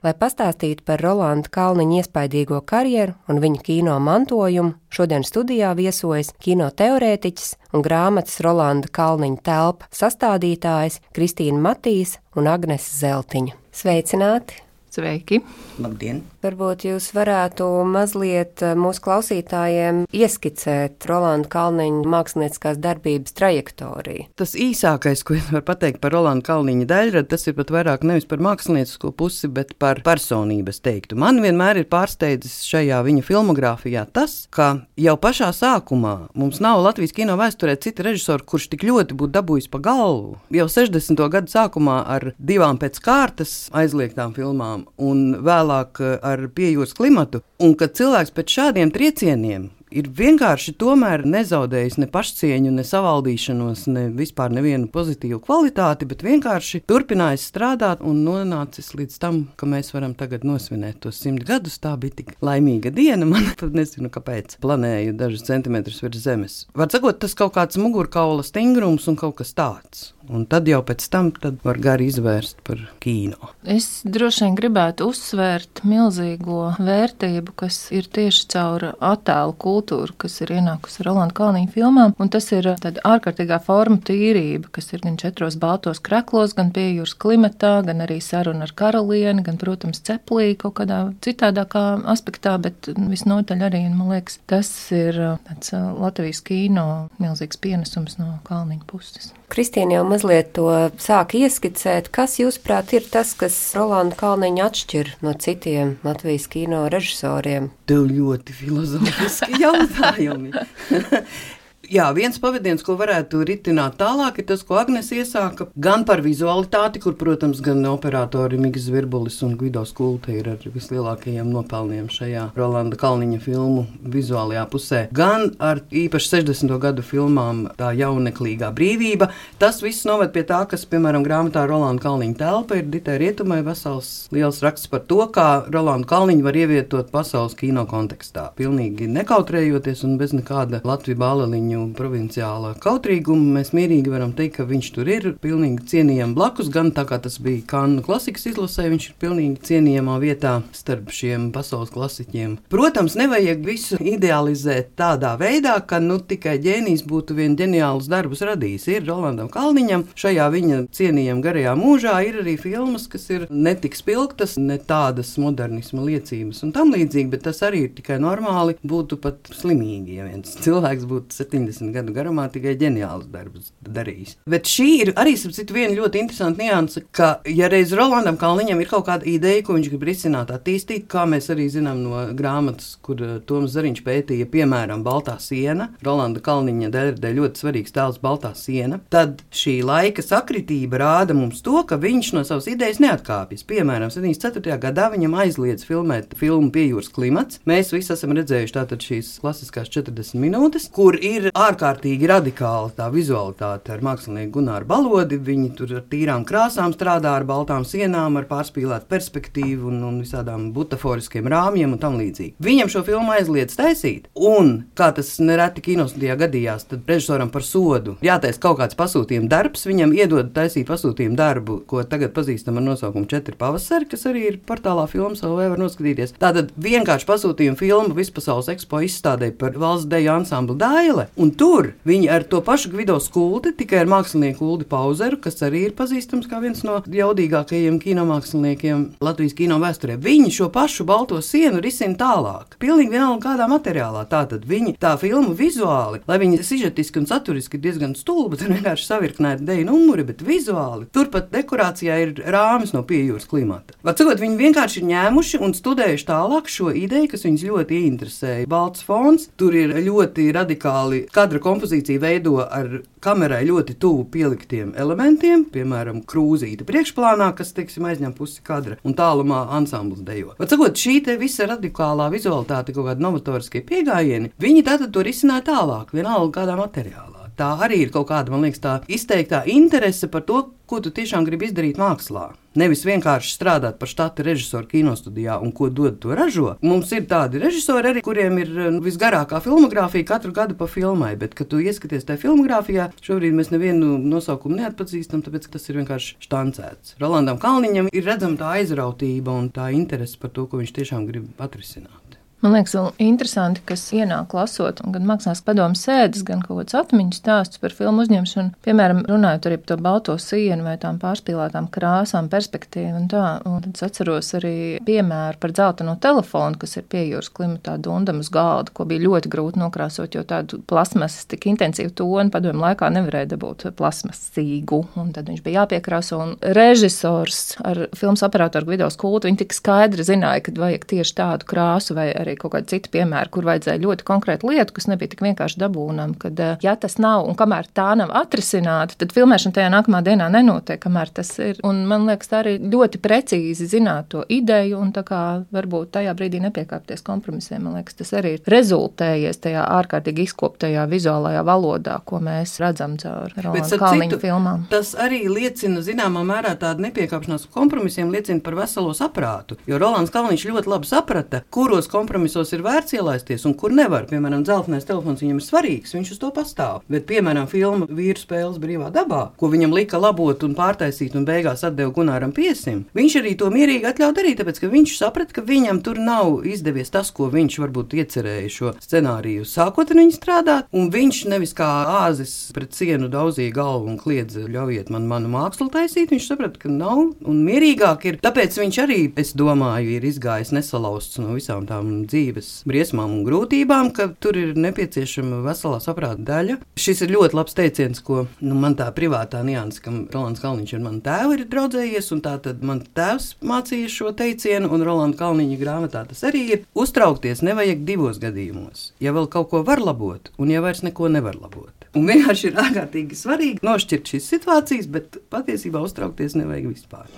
Lai 0.04 0.12
pastāstītu 0.16 0.84
par 0.86 1.00
Rolanda 1.04 1.50
Kalniņa 1.52 2.02
iespaidīgo 2.02 2.60
karjeru 2.68 3.16
un 3.30 3.40
viņa 3.42 3.62
kino 3.64 3.96
mantojumu, 4.02 4.74
šodien 4.92 5.24
studijā 5.26 5.72
viesojas 5.78 6.32
kino 6.42 6.68
teorētiķis 6.68 7.56
un 7.72 7.84
grāmatas 7.86 8.40
Rolanda 8.44 8.90
Kalniņa 8.92 9.42
telpa 9.46 9.90
sastādītājs 9.94 11.00
Kristīna 11.16 11.62
Matīs 11.70 12.18
un 12.36 12.50
Agnes 12.52 12.86
Zeltiņa. 13.00 13.56
Sveicināti! 13.76 14.62
Sveiki! 14.96 15.42
Labdien! 15.82 16.22
Varbūt 16.46 16.84
jūs 16.86 17.08
varētu 17.16 17.66
mazliet 17.90 18.62
eh, 18.62 18.76
mūsu 18.78 19.02
klausītājiem 19.02 20.04
ieskicēt 20.14 21.02
Rolanda 21.10 21.48
Kalniņa 21.50 22.04
mākslinieckās 22.12 22.78
darbības 22.78 23.34
trajektoriju. 23.34 24.28
Tas 24.38 24.54
īsākais, 24.54 25.24
ko 25.26 25.34
es 25.34 25.48
varu 25.50 25.64
pateikt 25.66 25.98
par 26.04 26.14
Rolanda 26.14 26.46
Kalniņa 26.46 26.86
daļradu, 26.92 27.26
tas 27.32 27.48
ir 27.48 27.56
pat 27.56 27.72
vairāk 27.74 28.04
nevis 28.06 28.28
par 28.30 28.44
māksliniecisko 28.46 29.10
pusi, 29.18 29.50
bet 29.50 29.74
par 29.82 30.04
personības 30.06 30.78
teiktu. 30.84 31.18
Man 31.18 31.40
vienmēr 31.42 31.80
ir 31.82 31.88
pārsteidzis 31.90 32.60
šajā 32.68 33.00
viņa 33.08 33.26
filmogrāfijā 33.26 34.06
tas, 34.14 34.36
ka 34.54 34.68
jau 35.00 35.16
pašā 35.18 35.50
sākumā 35.56 36.14
mums 36.38 36.62
nav 36.62 36.84
Latvijas 36.84 37.16
kino 37.16 37.34
vēsturē 37.40 37.74
cita 37.82 38.06
režisora, 38.06 38.46
kurš 38.46 38.68
tik 38.76 38.86
ļoti 38.86 39.18
būtu 39.18 39.34
dabūjis 39.34 39.70
pa 39.72 39.82
galvu. 39.82 40.36
Jau 40.54 40.68
60. 40.70 41.26
gadu 41.32 41.50
sākumā 41.50 41.98
ar 42.16 42.30
divām 42.38 42.78
pēc 42.78 43.02
kārtas 43.02 43.58
aizliegtām 43.74 44.36
filmām 44.38 44.86
un 45.02 45.26
vēlāk 45.42 46.04
eh, 46.04 46.16
ar 46.36 46.52
piejūras 46.56 46.94
klimatu, 46.96 47.42
un 47.62 47.74
ka 47.78 47.88
cilvēks 47.88 48.34
pēc 48.36 48.58
šādiem 48.58 48.94
triecieniem 48.94 49.70
ir 49.96 50.08
vienkārši 50.12 50.74
tomēr 50.80 51.24
nezaudējis 51.28 51.98
ne 52.00 52.08
pašcieņu, 52.10 52.72
ne 52.74 52.84
savaldīšanos, 52.86 53.86
ne 53.92 54.06
vispār 54.16 54.52
nevienu 54.54 54.90
pozitīvu 54.92 55.38
kvalitāti, 55.44 56.08
bet 56.10 56.24
vienkārši 56.26 56.82
turpinājis 56.90 57.46
strādāt 57.52 58.02
un 58.06 58.22
nonācis 58.26 58.92
līdz 58.98 59.20
tam, 59.22 59.42
ka 59.56 59.68
mēs 59.70 59.92
varam 59.94 60.16
tagad 60.18 60.46
nosvinēt 60.46 61.00
tos 61.06 61.20
simt 61.22 61.46
gadus. 61.46 61.78
Tā 61.82 61.94
bija 62.00 62.20
tik 62.22 62.34
laimīga 62.44 62.92
diena. 62.94 63.28
Man 63.32 63.48
pat 63.58 63.76
nezinu, 63.76 64.10
kāpēc 64.12 64.58
planēju 64.64 65.16
dažus 65.18 65.46
centimetrus 65.48 66.02
virs 66.04 66.24
zemes. 66.24 66.58
Var 66.76 66.92
sakot, 66.92 67.20
tas 67.22 67.36
kaut 67.38 67.54
kāds 67.56 67.80
mugurkaula 67.80 68.44
stingrums 68.46 69.08
un 69.10 69.18
kaut 69.20 69.38
kas 69.40 69.54
tāds. 69.56 70.10
Un 70.32 70.46
tad 70.50 70.66
jau 70.68 70.80
pēc 70.86 71.04
tam 71.12 71.30
var 71.62 71.78
gari 71.82 72.08
izvērst 72.10 72.62
par 72.66 72.80
kino. 73.02 73.52
Es 73.62 74.02
droši 74.02 74.46
vien 74.46 74.56
gribētu 74.58 75.06
uzsvērt 75.10 75.82
milzīgo 75.86 76.72
vērtību, 76.82 77.54
kas 77.58 77.78
ir 77.94 78.08
tieši 78.10 78.46
caur 78.54 78.88
attēlu 78.94 79.54
kultūru, 79.62 80.16
kas 80.24 80.40
ir 80.42 80.54
ienākusi 80.56 81.06
Rolanda 81.06 81.36
Kalniņa 81.36 81.72
filmām. 81.74 82.14
Un 82.18 82.32
tas 82.32 82.48
ir 82.56 82.68
tāda 82.82 83.02
ārkārtīgā 83.06 83.60
forma 83.66 84.00
tīrība, 84.06 84.70
kas 84.74 84.92
ir 84.96 85.04
gan 85.04 85.18
četros 85.20 85.58
baltos 85.62 86.02
kreklos, 86.02 86.56
gan 86.58 86.72
pie 86.74 86.88
jūras 86.96 87.16
klimatā, 87.22 87.76
gan 87.86 88.02
arī 88.06 88.18
saruna 88.24 88.66
ar 88.66 88.74
karalieni, 88.76 89.44
gan, 89.46 89.60
protams, 89.60 90.02
ceplī 90.06 90.54
kaut 90.58 90.78
kādā 90.80 91.00
citādākā 91.26 91.86
aspektā, 92.12 92.56
bet 92.62 92.90
visnotaļ 92.96 93.66
arī, 93.68 93.84
man 93.92 94.16
liekas, 94.16 94.40
tas 94.50 94.70
ir 94.94 95.18
tāds 95.46 95.74
Latvijas 95.74 96.42
kino 96.46 96.86
milzīgs 97.22 97.60
pienesums 97.62 98.18
no 98.20 98.36
Kalniņa 98.46 98.86
puses. 98.90 99.32
Kristīna 99.52 100.00
jau 100.00 100.06
mazliet 100.16 100.54
to 100.56 100.70
sāk 101.02 101.34
ieskicēt. 101.36 102.08
Kas, 102.14 102.38
jūsuprāt, 102.40 102.94
ir 102.96 103.04
tas, 103.12 103.34
kas 103.36 103.56
Rolandu 103.76 104.16
Kalniņu 104.16 104.64
atšķir 104.64 105.12
no 105.26 105.34
citiem 105.36 105.96
Latvijas 106.06 106.48
kino 106.52 106.86
režisoriem? 106.92 107.68
Tev 107.90 108.08
ļoti 108.08 108.56
filozofiski 108.56 109.60
jautājumi. 109.60 110.54
Jā, 111.86 112.08
viens 112.10 112.34
pavadiens, 112.42 112.82
ko 112.82 112.96
varētu 112.98 113.44
ritināt 113.46 113.94
tālāk, 114.00 114.40
ir 114.40 114.46
tas, 114.48 114.64
ko 114.66 114.74
Agnēs 114.80 115.12
iesāka 115.14 115.68
gan 115.78 116.02
par 116.08 116.18
vizualitāti, 116.24 116.98
kur, 117.02 117.14
protams, 117.14 117.60
gan 117.62 117.84
operatori 117.86 118.58
Mikls 118.58 118.88
Zvirbulis 118.88 119.36
un 119.46 119.52
Guido 119.60 119.84
Skulta 119.86 120.32
ir 120.34 120.48
ar 120.50 120.64
vislielākajiem 120.74 121.46
nopelniem 121.46 122.08
šajā 122.10 122.48
Rolanda 122.56 122.98
Kalniņa 122.98 123.38
filmu 123.44 123.84
vizuālajā 124.02 124.64
pusē, 124.72 125.02
gan 125.14 125.52
ar 125.62 125.84
īpaši 125.86 126.32
60. 126.32 126.74
gadu 126.82 127.04
filmām 127.06 127.62
tā 127.78 127.92
jauneklīgā 127.94 128.72
brīvība. 128.74 129.30
Tas 129.62 129.78
viss 129.84 130.08
noved 130.10 130.34
pie 130.34 130.42
tā, 130.48 130.64
kas, 130.66 130.88
piemēram, 130.90 131.22
grāmatā 131.26 131.68
Rolanda 131.70 132.02
Kalniņa 132.02 132.40
telpa 132.42 132.80
ir 132.80 132.90
Ditē 132.90 133.14
Rietumai 133.22 133.60
vesels 133.66 134.10
liels 134.34 134.58
raksts 134.66 134.90
par 134.90 135.06
to, 135.06 135.20
kā 135.30 135.62
Rolanda 135.70 136.10
Kalniņa 136.10 136.48
var 136.48 136.60
ievietot 136.64 137.14
pasaules 137.14 137.54
kino 137.54 137.86
kontekstā. 137.86 138.48
Pilnīgi 138.58 139.06
nekautrējoties 139.20 140.02
un 140.10 140.18
bez 140.18 140.34
nekāda 140.34 140.82
Latvijas 140.82 141.22
bāliņa 141.22 141.75
viņu 141.76 141.94
provinciālā 141.96 142.74
kautrīguma 142.80 143.58
mēs 143.58 143.72
mierīgi 143.76 144.10
varam 144.12 144.32
teikt, 144.36 144.56
ka 144.58 144.66
viņš 144.68 144.88
tur 144.94 145.08
ir 145.10 145.26
pilnīgi 145.42 145.84
cienījams 145.92 146.36
blakus. 146.36 146.70
Gan 146.72 146.92
tā 146.96 147.06
kā 147.08 147.18
tas 147.22 147.38
bija 147.42 147.64
Kannu 147.68 148.02
klasikas 148.06 148.46
izlasē, 148.50 148.88
viņš 148.92 149.08
ir 149.10 149.16
pilnīgi 149.20 149.62
cienījamā 149.68 150.16
vietā 150.22 150.60
starp 150.76 151.12
šiem 151.14 151.50
pasaules 151.54 151.92
klasiķiem. 151.94 152.56
Protams, 152.72 153.16
nevajag 153.18 153.64
visu 153.66 153.98
idealizēt 154.00 154.94
tādā 154.98 155.34
veidā, 155.40 155.76
ka 155.86 156.00
nu, 156.02 156.18
tikai 156.20 156.56
ģēnijs 156.64 157.04
būtu 157.08 157.36
vien 157.36 157.56
ģeniāls 157.58 158.08
darbus 158.10 158.44
radījis. 158.46 158.88
Ir 158.96 159.06
Rolandam 159.08 159.50
Kalniņam 159.52 160.06
šajā 160.16 160.48
viņa 160.54 160.82
cienījamā 160.96 161.44
garajā 161.44 161.76
mūžā 161.78 162.16
ir 162.26 162.40
arī 162.42 162.56
filmas, 162.60 163.08
kas 163.10 163.28
ir 163.34 163.46
netik 163.50 163.98
spilgtas, 163.98 164.56
ne 164.60 164.78
tādas 164.78 165.34
modernisma 165.42 166.04
liecības 166.06 166.62
un 166.66 166.74
tam 166.76 166.94
līdzīgi, 166.94 167.30
bet 167.32 167.46
tas 167.48 167.62
arī 167.66 167.86
ir 167.86 167.94
tikai 167.98 168.18
normāli. 168.22 168.78
Būtu 168.86 169.18
pat 169.20 169.50
slimīgi, 169.56 170.18
ja 170.20 170.26
viens 170.28 170.56
cilvēks 170.62 171.06
būtu 171.08 171.36
70 171.36 171.65
gadu 171.94 172.14
garumā 172.16 172.46
tikai 172.52 172.76
ģeniāls 172.80 173.28
darbus 173.32 173.72
darījis. 173.82 174.36
Bet 174.48 174.68
šī 174.70 174.88
ir 175.02 175.12
arī 175.18 175.36
citu, 175.36 175.74
viena 175.76 175.94
ļoti 175.96 176.20
interesanta 176.22 176.62
nianse, 176.62 177.04
ka, 177.14 177.40
ja 177.48 177.70
reiz 177.72 177.92
Rolandam 177.96 178.38
Kalniņam 178.40 178.80
ir 178.82 178.90
kaut 178.90 179.06
kāda 179.08 179.26
ideja, 179.28 179.64
ko 179.66 179.76
viņš 179.76 179.90
grib 179.92 180.06
risināt, 180.08 180.52
attīstīt, 180.54 181.06
kā 181.10 181.26
mēs 181.28 181.48
arī 181.52 181.68
zinām 181.72 182.02
no 182.04 182.24
grāmatas, 182.36 182.94
kur 183.04 183.20
uh, 183.22 183.36
Toms 183.46 183.74
Zariņš 183.76 184.02
pētīja, 184.06 184.48
piemēram, 184.52 185.04
Baltā 185.06 185.36
siena, 185.42 185.90
Rolanda 186.06 186.42
Kalniņa 186.44 186.90
dēļ 186.94 187.36
ļoti 187.36 187.62
svarīgs 187.62 187.94
tēls 187.94 188.20
Baltā 188.22 188.52
siena, 188.58 189.00
tad 189.12 189.42
šī 189.54 189.78
laika 189.86 190.24
sakritība 190.24 191.00
rāda 191.02 191.36
mums 191.36 191.62
to, 191.64 191.82
ka 191.88 191.98
viņš 192.00 192.32
no 192.36 192.44
savas 192.46 192.68
idejas 192.70 193.00
neatkāpjas. 193.02 193.64
Piemēram, 193.68 194.12
74. 194.12 194.78
gadā 194.82 195.08
viņam 195.12 195.36
aizliedz 195.44 195.86
filmēt 195.86 196.36
filmu 196.38 196.72
Piejūras 196.74 197.10
klimats. 197.12 197.60
Mēs 197.68 197.92
visi 197.94 198.12
esam 198.14 198.34
redzējuši 198.36 198.76
tātad 198.76 199.04
šīs 199.04 199.36
klasiskās 199.42 199.90
40 199.92 200.40
minūtes, 200.42 200.88
kur 200.92 201.18
ir 201.18 201.50
ārkārtīgi 201.56 202.28
radikāla 202.28 202.90
tā 202.96 203.06
vizualitāte 203.12 203.94
ar 203.94 204.02
mākslinieku 204.04 204.58
Gunāru 204.58 204.88
Balodi. 204.88 205.38
Viņi 205.40 205.70
tur 205.78 205.94
ar 205.98 206.04
tīrām 206.10 206.44
krāsām 206.48 206.92
strādā, 206.92 207.32
ar 207.38 207.46
baltām 207.48 207.86
sienām, 207.88 208.36
ar 208.36 208.48
pārspīlētu 208.50 209.08
perspektīvu 209.08 209.88
un, 209.90 210.02
un 210.04 210.18
visādām 210.20 210.68
butaforiskiem 210.76 211.48
rāmjiem 211.52 211.94
un 211.96 212.02
tam 212.02 212.18
līdzīgi. 212.20 212.56
Viņam 212.62 212.92
šo 212.92 213.02
filmu 213.06 213.32
aizliedz 213.36 213.76
taisīt, 213.78 214.28
un 214.36 214.72
kā 214.98 215.08
tas 215.16 215.32
nereti 215.40 215.84
kinostudijā 215.86 216.36
gadījās, 216.42 216.88
tad 216.90 217.08
režisoram 217.08 217.52
par 217.54 217.64
sodu 217.64 218.16
jātaisa 218.24 218.60
kaut 218.62 218.80
kāds 218.82 218.98
pasūtījuma 218.98 219.48
darbs, 219.52 219.86
viņam 219.88 220.12
iedod 220.16 220.52
taisīt 220.56 220.88
pasūtījumu 220.90 221.38
darbu, 221.40 221.78
ko 221.88 222.04
tagad 222.04 222.34
pazīstam 222.36 222.80
ar 222.80 222.86
nosaukumu 222.90 223.30
Četri 223.30 223.56
pavasari, 223.56 224.08
kas 224.10 224.26
arī 224.28 224.44
ir 224.50 224.60
portālā 224.66 225.06
filmas 225.10 225.44
LV 225.46 225.72
var 225.72 225.80
noskatīties. 225.80 226.36
Tātad 226.42 226.74
vienkārši 226.76 227.28
pasūtījuma 227.28 227.80
filma 227.80 228.16
Vispasaules 228.16 228.68
ekspo 228.72 229.00
izstādē 229.04 229.50
par 229.56 229.76
valsts 229.80 230.08
deju 230.10 230.34
ansamblu 230.36 230.76
Daile, 230.78 231.26
un 231.46 231.52
tur 231.54 231.92
viņi 232.06 232.28
ar 232.32 232.44
to 232.50 232.60
pašu 232.64 232.90
Gvido 232.90 233.16
skulti, 233.22 233.70
tikai 233.76 234.02
ar 234.02 234.10
mākslinieku 234.10 234.66
Uldi 234.66 234.86
Pauzeru, 234.90 235.38
kas 235.42 235.60
arī 235.62 235.84
ir 235.86 235.94
pazīstams 235.96 236.48
kā 236.50 236.58
viens 236.62 236.82
no 236.86 236.98
jaudīgākajiem 237.06 238.00
kinomāksliniekiem 238.02 239.04
Latvijas 239.22 239.54
kino 239.58 239.78
vēsturē. 239.82 240.16
Viņi 240.22 240.50
šo 240.56 240.68
pašu 240.74 241.06
balto 241.06 241.38
sienu 241.44 241.82
risina 241.84 242.18
tālāk. 242.18 242.78
Pilnīgi 242.82 243.14
vienalga 243.14 243.52
kādā 243.52 243.68
materiālā. 243.70 244.24
Tātad 244.30 244.66
viņi 244.66 244.96
tā 245.02 245.14
filmu 245.20 245.54
vizuāli, 245.56 246.22
lai 246.26 246.40
viņi 246.42 246.64
sižetiski 246.66 247.22
un 247.22 247.28
saturiski 247.30 247.80
diezgan 247.82 248.16
stulbi, 248.18 248.58
tur 248.58 248.72
vienkārši 248.74 249.06
savirknēti 249.06 249.66
deju 249.68 249.86
numuri, 249.90 250.26
bet 250.26 250.42
vizuāli 250.46 251.06
turpat 251.14 251.52
dekorācijā 251.54 252.18
ir 252.24 252.34
rāmis 252.42 252.94
no 252.96 253.04
piejūras 253.06 253.46
klimata. 253.50 253.94
Vecākot, 254.06 254.42
viņi 254.42 254.60
vienkārši 254.64 255.02
ir 255.02 255.08
ņēmuši 255.12 255.62
un 255.62 255.76
studējuši 255.76 256.28
tālāk 256.32 256.72
šo 256.72 256.90
ideju, 256.96 257.30
kas 257.34 257.46
viņus 257.46 257.66
ļoti 257.70 258.02
ieinteresēja. 258.02 258.70
Balts 258.70 259.04
fons, 259.06 259.48
tur 259.60 259.76
ir 259.76 259.94
ļoti 260.06 260.48
radikāli 260.56 261.24
kadra 261.36 261.60
kompozīcija 261.62 262.22
veido 262.22 262.56
ar 262.64 263.00
kamerai 263.24 263.62
ļoti 263.68 263.96
tuvu 264.00 264.24
pieliktiem 264.32 264.94
elementiem, 264.96 265.66
piemēram, 265.72 266.22
krūzīte 266.28 266.86
priekšplānā, 266.88 267.50
kas, 267.58 267.74
teiksim, 267.76 268.08
aizņem 268.08 268.34
pusi 268.36 268.64
kadra 268.66 268.98
un 269.04 269.16
tālumā 269.18 269.66
ansamblis 269.76 270.24
dejo. 270.26 270.56
Vecākot, 270.60 270.96
šī 270.96 271.20
visa 271.40 271.68
radikālā 271.68 272.30
vizualitāte, 272.32 272.96
kaut 272.96 273.10
kādi 273.10 273.26
novatoriskie 273.28 273.84
pieejami, 273.86 274.52
viņi 274.62 274.86
tātad 274.86 275.12
to 275.12 275.24
risināja 275.26 275.68
tālāk, 275.72 276.14
vienalga 276.16 276.62
kādā 276.62 276.78
materiālā. 276.80 277.35
Tā 277.56 277.70
arī 277.80 278.02
ir 278.04 278.10
kaut 278.12 278.28
kāda, 278.28 278.52
man 278.52 278.66
liekas, 278.66 278.82
tā 278.84 278.94
izteiktā 279.08 279.62
interese 279.72 280.28
par 280.28 280.42
to, 280.44 280.58
ko 280.86 280.98
tu 281.00 281.08
tiešām 281.10 281.46
gribi 281.46 281.70
izdarīt 281.70 281.96
mākslā. 281.98 282.50
Nevis 282.76 283.06
vienkārši 283.08 283.54
strādāt 283.54 283.96
par 283.96 284.10
štata 284.10 284.44
režisoru 284.44 284.84
kinostudijā 284.90 285.56
un 285.64 285.72
ko 285.72 285.88
dod 285.88 286.18
to 286.20 286.36
ražo. 286.36 286.74
Mums 286.84 287.14
ir 287.16 287.24
tādi 287.30 287.62
režisori, 287.62 288.12
arī, 288.12 288.22
kuriem 288.26 288.60
ir 288.60 288.74
nu, 288.76 289.00
visgarākā 289.06 289.62
filmogrāfija 289.64 290.28
katru 290.28 290.52
gadu 290.52 290.76
pa 290.76 290.84
filmai, 290.90 291.32
bet, 291.40 291.56
kad 291.56 291.72
tu 291.72 291.80
ieskaties 291.80 292.28
tajā 292.28 292.44
filmogrāfijā, 292.44 293.08
šobrīd 293.24 293.56
mēs 293.56 293.72
nevienu 293.72 294.18
nosaukumu 294.20 294.76
neatpazīstam, 294.82 295.40
tāpēc 295.46 295.70
tas 295.72 295.88
ir 295.88 296.02
vienkārši 296.02 296.36
štancēts. 296.44 297.16
Rolandam 297.24 297.56
Kalniņam 297.62 298.12
ir 298.12 298.28
redzama 298.28 298.60
tā 298.60 298.76
aizrautība 298.82 299.56
un 299.56 299.72
tā 299.72 299.88
interese 299.96 300.36
par 300.44 300.52
to, 300.52 300.68
ko 300.68 300.84
viņš 300.84 300.96
tiešām 301.00 301.24
grib 301.32 301.48
atrisināt. 301.56 302.25
Man 302.64 302.72
liekas, 302.72 302.94
vēl 302.96 303.10
interesanti, 303.20 303.82
kas 303.84 304.00
ienāk 304.16 304.54
lasot 304.56 305.02
gan 305.12 305.26
mākslinieks 305.28 305.60
padomu 305.66 305.98
sēdes, 305.98 306.40
gan 306.46 306.62
kaut 306.64 306.78
kāds 306.80 306.96
atmiņu 306.96 307.36
stāsts 307.36 307.80
par 307.82 307.92
filmu 307.92 308.24
uzņemšanu. 308.24 308.72
Piemēram, 308.86 309.20
runājot 309.28 309.68
arī 309.68 309.76
par 309.82 309.90
to 309.90 309.96
balto 310.00 310.36
sienu 310.40 310.86
vai 310.86 310.94
tām 311.02 311.18
pārspīlētām 311.20 311.90
krāsām, 311.92 312.48
perspektīvu 312.48 313.20
un 313.20 313.26
tā. 313.28 313.42
Un 313.68 313.82
tad 313.84 313.90
es 313.92 314.06
atceros 314.06 314.48
arī 314.56 314.72
piemēru 315.04 315.60
par 315.60 315.74
dzelteno 315.76 316.14
telefonu, 316.22 316.80
kas 316.80 316.96
ir 316.96 317.04
pie 317.12 317.26
jūras 317.26 317.52
klimatā 317.52 317.98
dundam 318.00 318.40
uz 318.40 318.48
galda, 318.54 318.94
ko 318.96 319.04
bija 319.10 319.26
ļoti 319.26 319.52
grūti 319.52 319.82
nokrāsot, 319.82 320.38
jo 320.38 320.46
tādu 320.48 320.80
plasmasas 320.88 321.44
tik 321.52 321.68
intensīvu 321.68 322.14
tonu 322.16 322.48
padomu 322.54 322.86
laikā 322.86 323.12
nevarēja 323.18 323.52
dabūt 323.52 323.90
plasmasīgu. 324.00 325.02
Un 325.20 325.30
tad 325.36 325.52
viņš 325.52 325.60
bija 325.60 325.82
jāpiekrāso 325.82 326.40
un 326.40 326.56
režisors 326.80 327.76
ar 327.84 328.06
filmas 328.16 328.46
operatoru 328.48 328.88
Gvido 328.88 329.12
Skultu, 329.12 329.50
viņi 329.50 329.62
tik 329.66 329.76
skaidri 329.76 330.24
zināja, 330.24 330.64
ka 330.64 330.76
vajag 330.80 331.06
tieši 331.12 331.38
tādu 331.44 331.68
krāsu 331.68 332.16
vai 332.16 332.30
arī 332.46 332.56
kaut 332.60 332.74
kādu 332.76 332.90
citu 332.94 333.12
piemēru, 333.14 333.52
kur 333.52 333.66
vajadzēja 333.68 334.02
ļoti 334.02 334.26
konkrētu 334.26 334.70
lietu, 334.70 334.94
kas 334.96 335.08
nebija 335.10 335.32
tik 335.32 335.44
vienkārši 335.46 335.80
dabūnama. 335.82 336.38
Kad, 336.38 336.60
eh, 336.60 336.76
ja 336.84 336.96
tas 336.96 337.18
nav 337.22 337.46
un 337.48 337.56
kamēr 337.58 337.88
tā 337.94 338.08
nav 338.18 338.32
atrisināta, 338.36 339.18
tad 339.18 339.34
filmēšana 339.36 339.76
tajā 339.76 339.90
nākamā 339.92 340.22
dienā 340.26 340.48
nenotiek, 340.52 341.00
kamēr 341.02 341.32
tas 341.34 341.50
ir. 341.58 341.80
Un 341.84 342.04
man 342.06 342.26
liekas, 342.26 342.50
tā 342.50 342.62
arī 342.64 342.76
ļoti 342.80 343.20
precīzi 343.22 343.88
zināt 343.90 344.30
to 344.34 344.44
ideju 344.48 345.00
un 345.00 345.12
tā 345.12 345.24
kā 345.26 345.42
varbūt 345.72 346.12
tajā 346.16 346.34
brīdī 346.38 346.60
nepiekāpties 346.64 347.24
kompromisiem. 347.26 347.82
Man 347.82 347.98
liekas, 347.98 348.18
tas 348.20 348.32
arī 348.38 348.56
ir 348.56 348.70
rezultējies 348.70 349.60
tajā 349.66 349.84
ārkārtīgi 349.98 350.46
izkoptajā 350.46 351.06
vizuālajā 351.10 351.62
valodā, 351.66 352.20
ko 352.24 352.40
mēs 352.40 352.78
redzam 352.82 353.16
caur 353.20 353.52
Kalniņa 353.56 354.38
filmām. 354.40 354.86
Tas 354.90 355.14
arī 355.18 355.46
liecina 355.50 356.02
zināmā 356.04 356.42
mērā 356.46 356.74
tādu 356.80 357.04
nepiekāpšanās 357.06 357.68
kompromisiem, 357.74 358.30
liecina 358.32 358.62
par 358.64 358.76
veselo 358.78 359.14
saprātu. 359.16 359.78
Jo 359.88 360.00
Rolands 360.02 360.32
Kalniņš 360.34 360.66
ļoti 360.70 360.92
labi 360.92 361.10
saprata, 361.10 361.62
kuros 361.70 362.08
kompromisos 362.12 362.35
kompromisos 362.36 362.68
ir 362.76 362.82
vērts 362.84 363.14
ielaisties 363.16 363.62
un 363.64 363.72
kur 363.80 363.94
nevar. 363.96 364.26
Piemēram, 364.28 364.60
dzeltenais 364.66 365.06
telefons 365.08 365.40
viņam 365.40 365.56
ir 365.56 365.64
svarīgs, 365.64 366.12
viņš 366.12 366.34
uz 366.34 366.40
to 366.42 366.50
pastāv. 366.52 366.98
Bet, 367.08 367.24
piemēram, 367.30 367.64
filma 367.70 368.04
Vīru 368.12 368.36
spēles 368.36 368.76
brīvā 368.82 369.08
dabā, 369.14 369.54
ko 369.56 369.70
viņam 369.72 369.94
lika 369.96 370.20
labot 370.20 370.60
un 370.66 370.74
pārtaisīt, 370.76 371.32
un 371.38 371.46
beigās 371.48 371.84
atdeva 371.88 372.12
Gunāram 372.12 372.52
Piesim, 372.52 373.06
viņš 373.16 373.36
arī 373.40 373.54
to 373.56 373.70
mierīgi 373.72 374.10
atļauj 374.10 374.34
darīt, 374.36 374.58
tāpēc 374.60 374.80
ka 374.82 374.90
viņš 374.92 375.14
saprata, 375.16 375.56
ka 375.56 375.64
viņam 375.64 376.02
tur 376.04 376.20
nav 376.20 376.66
izdevies 376.68 377.12
tas, 377.14 377.30
ko 377.32 377.48
viņš 377.54 377.78
varbūt 377.80 378.18
iecerēja 378.20 378.74
šo 378.74 378.92
scenāriju 379.00 379.64
sākot 379.64 380.12
ar 380.12 380.20
viņu 380.20 380.36
strādāt, 380.36 380.92
un 380.92 381.08
viņš 381.14 381.40
nevis 381.54 381.72
kā 381.78 381.88
āzis 382.26 382.54
pret 382.76 382.92
sienu 382.92 383.30
daudzīja 383.32 383.72
galvu 383.78 384.12
un 384.12 384.20
kliedza, 384.20 384.66
ļaujiet 384.68 385.08
man 385.14 385.24
manu 385.30 385.54
mākslu 385.56 385.88
taisīt, 385.94 386.34
viņš 386.36 386.50
saprata, 386.52 386.84
ka 386.84 386.92
nav 386.92 387.24
un 387.24 387.64
mierīgāk 387.64 388.28
ir. 388.28 388.40
Tāpēc 388.44 388.76
viņš 388.82 389.02
arī, 389.06 389.20
es 389.40 389.56
domāju, 389.56 390.18
ir 390.18 390.28
izgājis 390.28 390.74
nesalausts 390.76 391.40
no 391.40 391.56
visām 391.56 391.88
tām 391.88 392.25
dzīves 392.30 392.70
briesmām 392.88 393.38
un 393.38 393.44
grūtībām, 393.46 394.12
ka 394.16 394.28
tur 394.42 394.58
ir 394.60 394.74
nepieciešama 394.78 395.62
veselā 395.64 396.00
saprāta 396.04 396.42
daļa. 396.50 396.78
Šis 397.00 397.24
ir 397.26 397.34
ļoti 397.34 397.58
labs 397.58 397.76
teiciens, 397.78 398.22
ko 398.24 398.46
nu, 398.60 398.76
man 398.78 398.96
tā 398.98 399.08
privātā 399.16 399.62
nianses, 399.66 400.02
ka 400.04 400.12
Rolands 400.34 400.62
Kalniņš 400.62 400.96
ar 400.98 401.04
mani 401.06 401.22
tēvu 401.26 401.56
ir 401.56 401.66
draudzējies, 401.72 402.30
un 402.36 402.44
tā 402.44 402.56
tad 402.64 402.84
man 402.86 403.02
tēvs 403.16 403.52
mācīja 403.66 404.12
šo 404.12 404.32
teicienu, 404.36 404.90
un 404.92 405.06
Rolanda 405.06 405.40
Kalniņa 405.40 405.80
grāmatā 405.80 406.26
tas 406.30 406.44
arī 406.48 406.64
ir. 406.76 406.84
Uztraukties 406.96 407.64
nevajag 407.66 408.04
divos 408.08 408.40
gadījumos. 408.42 409.10
Ja 409.22 409.34
vēl 409.36 409.50
kaut 409.52 409.70
ko 409.72 409.82
var 409.86 410.02
labot, 410.02 410.52
un 410.58 410.72
ja 410.72 410.84
vairs 410.84 411.04
neko 411.06 411.30
nevar 411.32 411.58
labot. 411.60 411.92
Un 412.16 412.28
vienkārši 412.28 412.70
ir 412.70 412.78
ārkārtīgi 412.80 413.36
svarīgi 413.36 413.84
nošķirt 413.84 414.32
šīs 414.32 414.52
situācijas, 414.54 415.10
bet 415.12 415.36
patiesībā 415.52 416.00
uztraukties 416.06 416.56
nevajag 416.56 416.88
vispār. 416.94 417.28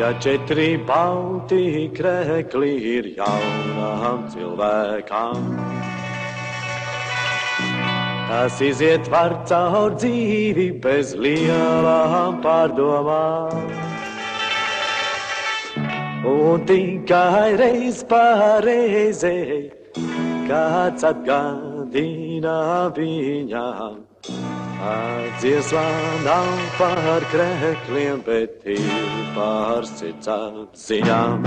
Ja 0.00 0.14
četri 0.16 0.78
balti 0.88 1.90
krēkli 1.92 2.70
ir 2.88 3.08
jaunām 3.18 4.22
cilvēkām, 4.32 5.50
tas 8.30 8.62
iziet 8.64 9.10
var 9.12 9.36
caur 9.50 9.98
dzīvi 10.00 10.70
bez 10.80 11.12
lielām 11.20 12.40
pārdomām. 12.40 13.60
Un 16.32 16.64
tikai 16.70 17.58
reiz 17.60 18.00
pārreizē 18.08 19.36
kāds 20.48 21.04
atgādina 21.12 22.88
dīna 22.96 23.68
viņām. 24.80 25.40
Dziesmā 25.40 25.84
nav 26.24 26.46
par 26.78 27.22
krēkliem, 27.30 28.22
bet 28.24 28.64
ir 28.64 29.34
par 29.34 29.84
sirds 29.86 30.28
apziņām. 30.28 31.44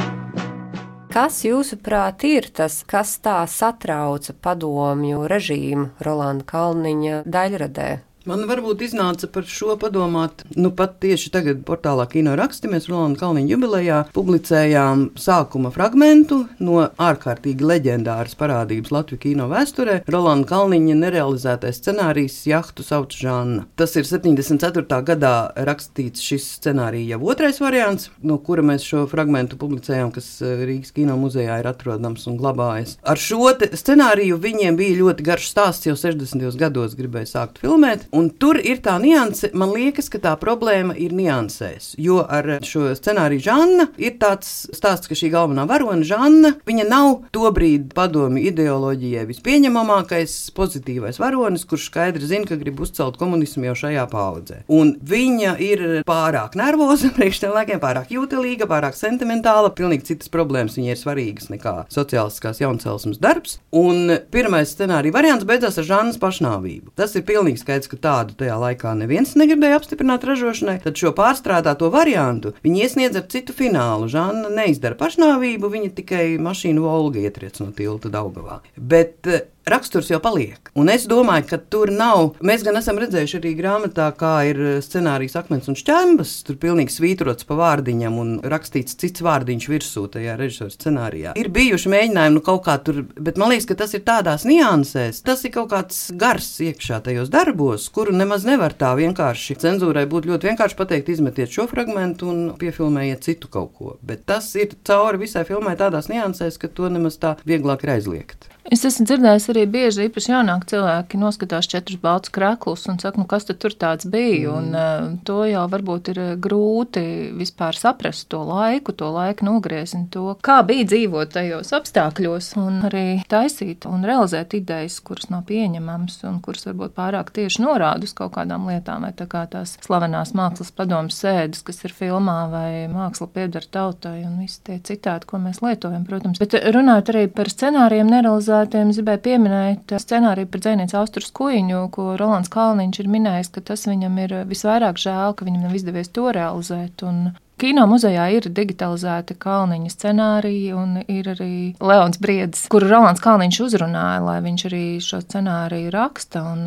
Kas, 1.14 1.44
jūsuprāt, 1.46 2.24
ir 2.26 2.50
tas, 2.50 2.84
kas 2.84 3.20
tā 3.22 3.46
satrauca 3.46 4.34
padomju 4.34 5.28
režīmu 5.30 5.92
Rolanda 6.02 6.44
Kalniņa 6.44 7.24
daļradē? 7.26 7.90
Man 8.24 8.46
varbūt 8.48 8.80
iznāca 8.86 9.28
par 9.28 9.44
šo 9.44 9.74
padomāt. 9.76 10.46
Nu, 10.56 10.70
pat 10.72 10.94
tieši 11.04 11.28
tagad, 11.34 11.58
portālā 11.68 12.06
Kino 12.08 12.38
raksti, 12.40 12.70
mēs 12.72 12.86
Rolanda 12.88 13.20
Kalniņa 13.20 13.52
jubilejā 13.52 13.98
publicējām 14.16 15.10
sākuma 15.20 15.74
fragment 15.76 16.32
no 16.64 16.86
ārkārtīgi 17.04 17.68
leģendāras 17.68 18.38
parādības 18.40 18.94
Latvijas 18.96 19.24
kino 19.26 19.50
vēsturē. 19.52 19.98
Rolanda 20.08 20.48
Kalniņa 20.48 20.96
nerealizētais 21.02 21.82
scenārijs 21.82 22.38
Jahtu 22.48 22.86
sauc 22.88 23.12
Žanna. 23.12 23.66
Tas 23.76 23.98
ir 24.00 24.08
74. 24.08 25.02
gadā 25.04 25.34
rakstīts 25.68 26.24
šis 26.24 26.48
scenārijs 26.62 27.12
jau 27.12 27.20
otrais 27.28 27.60
variants, 27.60 28.08
no 28.24 28.40
kura 28.40 28.64
mēs 28.64 28.88
šo 28.88 29.04
fragment 29.12 29.58
publicējām, 29.60 30.16
kas 30.16 30.32
eh, 30.40 30.64
Rīgas 30.64 30.96
kino 30.96 31.20
muzejā 31.20 31.60
ir 31.60 31.70
atrodams 31.74 32.24
un 32.32 32.40
glabājas. 32.40 32.96
Ar 33.04 33.20
šo 33.20 33.52
scenāriju 33.52 34.40
viņiem 34.40 34.80
bija 34.80 35.02
ļoti 35.02 35.28
garš 35.28 35.52
stāsts, 35.52 35.92
jau 35.92 36.00
60. 36.00 36.48
gados 36.64 36.96
gribēja 36.96 37.34
sākt 37.36 37.60
filmēt. 37.60 38.08
Un 38.14 38.30
tur 38.30 38.60
ir 38.62 38.78
tā 38.86 39.00
nianse, 39.02 39.50
man 39.58 39.72
liekas, 39.74 40.06
ka 40.14 40.20
tā 40.22 40.34
problēma 40.38 40.94
ir 41.02 41.16
niansēs. 41.18 41.96
Jo 41.98 42.22
ar 42.22 42.46
šo 42.62 42.92
scenāriju 42.94 43.42
Žanna 43.48 43.88
ir 43.98 44.20
tāds 44.22 44.52
stāsts, 44.70 45.10
ka 45.10 45.18
šī 45.18 45.32
galvenā 45.34 45.66
varone 45.70 46.06
Žanna, 46.06 46.54
viņa 46.68 46.86
nav 46.92 47.24
tobrīd 47.34 47.90
padomju 47.98 48.44
ideoloģijai 48.52 49.26
vispieņemamākais 49.32 50.36
pozitīvais 50.54 51.18
varonis, 51.22 51.66
kurš 51.66 51.88
skaidri 51.90 52.30
zina, 52.30 52.46
ka 52.50 52.60
grib 52.62 52.84
uzcelt 52.86 53.18
komunismu 53.18 53.72
jau 53.72 53.76
šajā 53.86 54.06
paudzē. 54.12 54.60
Un 54.70 54.94
viņa 55.02 55.56
ir 55.66 55.84
pārāk 56.06 56.54
nervoza 56.60 57.10
priekš 57.18 57.42
tiem 57.44 57.58
laikiem, 57.58 57.82
pārāk 57.82 58.14
jūtīga, 58.14 58.70
pārāk 58.70 58.98
sentimentāla, 59.00 59.74
pilnīgi 59.74 60.12
citas 60.12 60.30
problēmas 60.34 60.78
viņai 60.78 60.94
ir 60.94 61.02
svarīgas 61.02 61.50
nekā 61.50 61.76
sociālistiskās 61.94 62.62
jauncelsmes 62.62 63.18
darbs. 63.24 63.58
Un 63.74 64.20
pirmais 64.30 64.70
scenārija 64.70 65.18
variants 65.18 65.50
beidzās 65.50 65.82
ar 65.82 65.90
Žannas 65.90 66.22
pašnāvību. 66.22 66.94
Tas 67.00 67.18
ir 67.18 67.26
pilnīgi 67.26 67.64
skaidrs, 67.64 67.90
ka 67.90 68.03
tādu 68.04 68.36
tajā 68.40 68.58
laikā 68.62 68.94
neviens 69.00 69.34
negribēja 69.40 69.80
apstiprināt 69.80 70.26
ražošanai, 70.28 70.80
tad 70.84 71.00
šo 71.00 71.14
pārstrādāto 71.18 71.90
variantu 71.94 72.54
viņi 72.66 72.86
iesniedz 72.86 73.20
ar 73.20 73.28
citu 73.32 73.56
finālu. 73.56 74.10
Žanna 74.12 74.52
neizdara 74.54 75.00
pašnāvību, 75.00 75.72
viņa 75.74 75.94
tikai 76.00 76.26
mašīnu 76.44 76.84
Volga 76.84 77.24
ietriec 77.24 77.60
no 77.64 77.72
tilta 77.76 78.12
Daugavā. 78.14 78.60
Bet 78.78 79.32
eh, 79.32 79.48
raksturs 79.70 80.10
jau 80.12 80.20
paliek. 80.24 80.72
Un 80.80 80.90
es 80.92 81.06
domāju, 81.10 81.48
ka 81.52 81.60
tur 81.72 81.92
nav. 81.94 82.34
Mēs 82.44 82.64
gan 82.66 82.78
esam 82.80 83.00
redzējuši 83.02 83.40
arī 83.40 83.54
grāmatā, 83.58 84.10
kā 84.18 84.34
ir 84.50 84.60
eh, 84.60 84.78
scenārijs 84.84 85.38
akmens 85.40 85.70
un 85.72 85.78
šķembas. 85.80 86.36
Tur 86.48 86.60
pilnīgi 86.62 86.96
svītrots 86.96 87.48
pa 87.48 87.58
vārdiņam 87.60 88.20
un 88.20 88.34
rakstīts 88.54 88.98
cits 89.00 89.24
vārdiņš 89.26 89.70
virsū 89.72 90.06
tajā 90.14 90.38
režisora 90.40 90.74
scenārijā. 90.74 91.36
Ir 91.40 91.52
bijuši 91.54 91.92
mēģinājumi 91.94 92.38
nu, 92.38 92.44
kaut 92.46 92.64
kā 92.68 92.78
tur, 92.84 93.04
bet 93.14 93.40
man 93.42 93.54
liekas, 93.54 93.68
ka 93.70 93.80
tas 93.84 93.96
ir 93.96 94.06
tādās 94.08 94.48
niansēs. 94.50 95.24
Tas 95.26 95.46
ir 95.48 95.54
kaut 95.56 95.72
kāds 95.74 96.02
gars 96.20 96.50
iekšā 96.64 97.02
tajos 97.06 97.32
darbos, 97.34 97.88
kuru 97.94 98.16
nemaz 98.16 98.48
nevar 98.48 98.76
tā 98.78 98.94
vienkārši. 99.00 99.60
Cenzūrai 99.64 100.06
būtu 100.10 100.34
ļoti 100.34 100.52
vienkārši 100.52 100.80
pateikt, 100.80 101.14
izmetiet 101.14 101.54
šo 101.54 101.68
fragment 101.72 102.26
un 102.28 102.50
piefilmējiet 102.60 103.30
citu 103.30 103.52
kaut 103.54 103.74
ko. 103.78 103.96
Bet 104.04 104.26
tas 104.30 104.50
ir 104.60 104.76
cauri 104.88 105.24
visai 105.26 105.46
filmai 105.48 105.78
tādās 105.80 106.10
niansēs, 106.12 106.60
ka 106.62 106.72
to 106.72 106.92
nemaz 106.92 107.20
tā 107.22 107.38
vieglāk 107.48 107.86
ir 107.86 107.98
aizliegt. 107.98 108.53
Es 108.72 108.86
esmu 108.88 109.04
dzirdējis 109.10 109.50
arī 109.52 109.64
bieži, 109.68 110.06
īpaši 110.08 110.32
jaunāki 110.32 110.70
cilvēki, 110.72 111.20
noskatās 111.20 111.68
četrus 111.68 112.00
baltus 112.00 112.32
krāklus 112.32 112.86
un 112.88 113.00
saka, 113.02 113.20
nu, 113.20 113.26
kas 113.28 113.44
tur 113.50 113.74
tāds 113.76 114.08
bija. 114.08 114.54
Mm. 114.54 114.54
Un, 114.54 114.70
uh, 114.72 115.08
to 115.28 115.42
jau 115.50 115.66
varbūt 115.72 116.12
ir 116.14 116.20
grūti 116.40 117.04
vispār 117.36 117.76
saprast 117.76 118.30
to 118.32 118.40
laiku, 118.48 118.96
to 118.96 119.10
laika 119.12 119.44
nogriezni, 119.44 120.06
to, 120.14 120.38
kā 120.46 120.62
bija 120.68 120.88
dzīvot 120.94 121.34
tajos 121.36 121.74
apstākļos 121.76 122.54
un 122.62 122.80
arī 122.88 123.04
taisīt 123.30 123.88
un 123.90 124.08
realizēt 124.08 124.56
idejas, 124.56 125.02
kuras 125.04 125.28
nav 125.34 125.44
pieņemamas 125.50 126.22
un 126.30 126.40
kuras 126.46 126.64
varbūt 126.70 126.96
pārāk 126.96 127.34
tieši 127.36 127.66
norāda 127.66 128.08
uz 128.08 128.16
kaut 128.16 128.38
kādām 128.38 128.70
lietām, 128.72 129.04
vai 129.04 129.12
tā 129.18 129.28
kā 129.28 129.44
tās 129.52 129.76
slavenās 129.84 130.32
mākslas 130.40 130.72
padomas 130.72 131.20
sēdes, 131.20 131.66
kas 131.68 131.84
ir 131.84 131.96
filmā, 131.96 132.40
vai 132.54 132.70
māksla 132.92 133.28
pieder 133.36 133.68
tautai 133.68 134.22
un 134.24 134.40
visi 134.40 134.64
tie 134.64 134.80
citādi, 134.80 135.28
ko 135.28 135.44
mēs 135.44 135.60
lietojam, 135.66 136.08
protams. 136.08 136.40
Bet 136.40 136.56
runājot 136.56 137.12
arī 137.12 137.28
par 137.28 137.52
scenārijiem 137.52 138.08
nerealizēt 138.14 138.53
es 138.62 139.00
gribēju 139.00 139.22
pieminēt 139.28 139.94
scenāriju 140.04 140.50
par 140.52 140.64
dzēnieci 140.66 140.98
Austrus 141.00 141.32
Kuiņu, 141.36 141.86
ko 141.96 142.14
Rolands 142.20 142.52
Kalniņš 142.54 143.00
ir 143.04 143.10
minējis, 143.16 143.52
ka 143.56 143.64
tas 143.72 143.88
viņam 143.90 144.20
ir 144.26 144.36
visvairāk 144.50 145.02
žēl, 145.02 145.36
ka 145.38 145.48
viņam 145.48 145.68
nav 145.68 145.78
izdevies 145.78 146.12
to 146.14 146.30
realizēt. 146.36 147.06
Un 147.08 147.34
Kino 147.64 147.86
muzejā 147.88 148.26
ir 148.36 148.50
digitalizēta 148.52 149.38
Kalniņa 149.40 149.88
scenārija, 149.94 150.76
un 150.76 150.98
ir 151.08 151.30
arī 151.32 151.54
Leons 151.80 152.18
Briedis, 152.20 152.66
kuru 152.68 152.90
Rolands 152.90 153.22
Kalniņš 153.24 153.60
uzrunāja, 153.64 154.18
lai 154.20 154.34
viņš 154.44 154.64
arī 154.68 154.82
šo 155.00 155.22
scenāriju 155.24 155.94
raksta, 155.96 156.42
un 156.44 156.66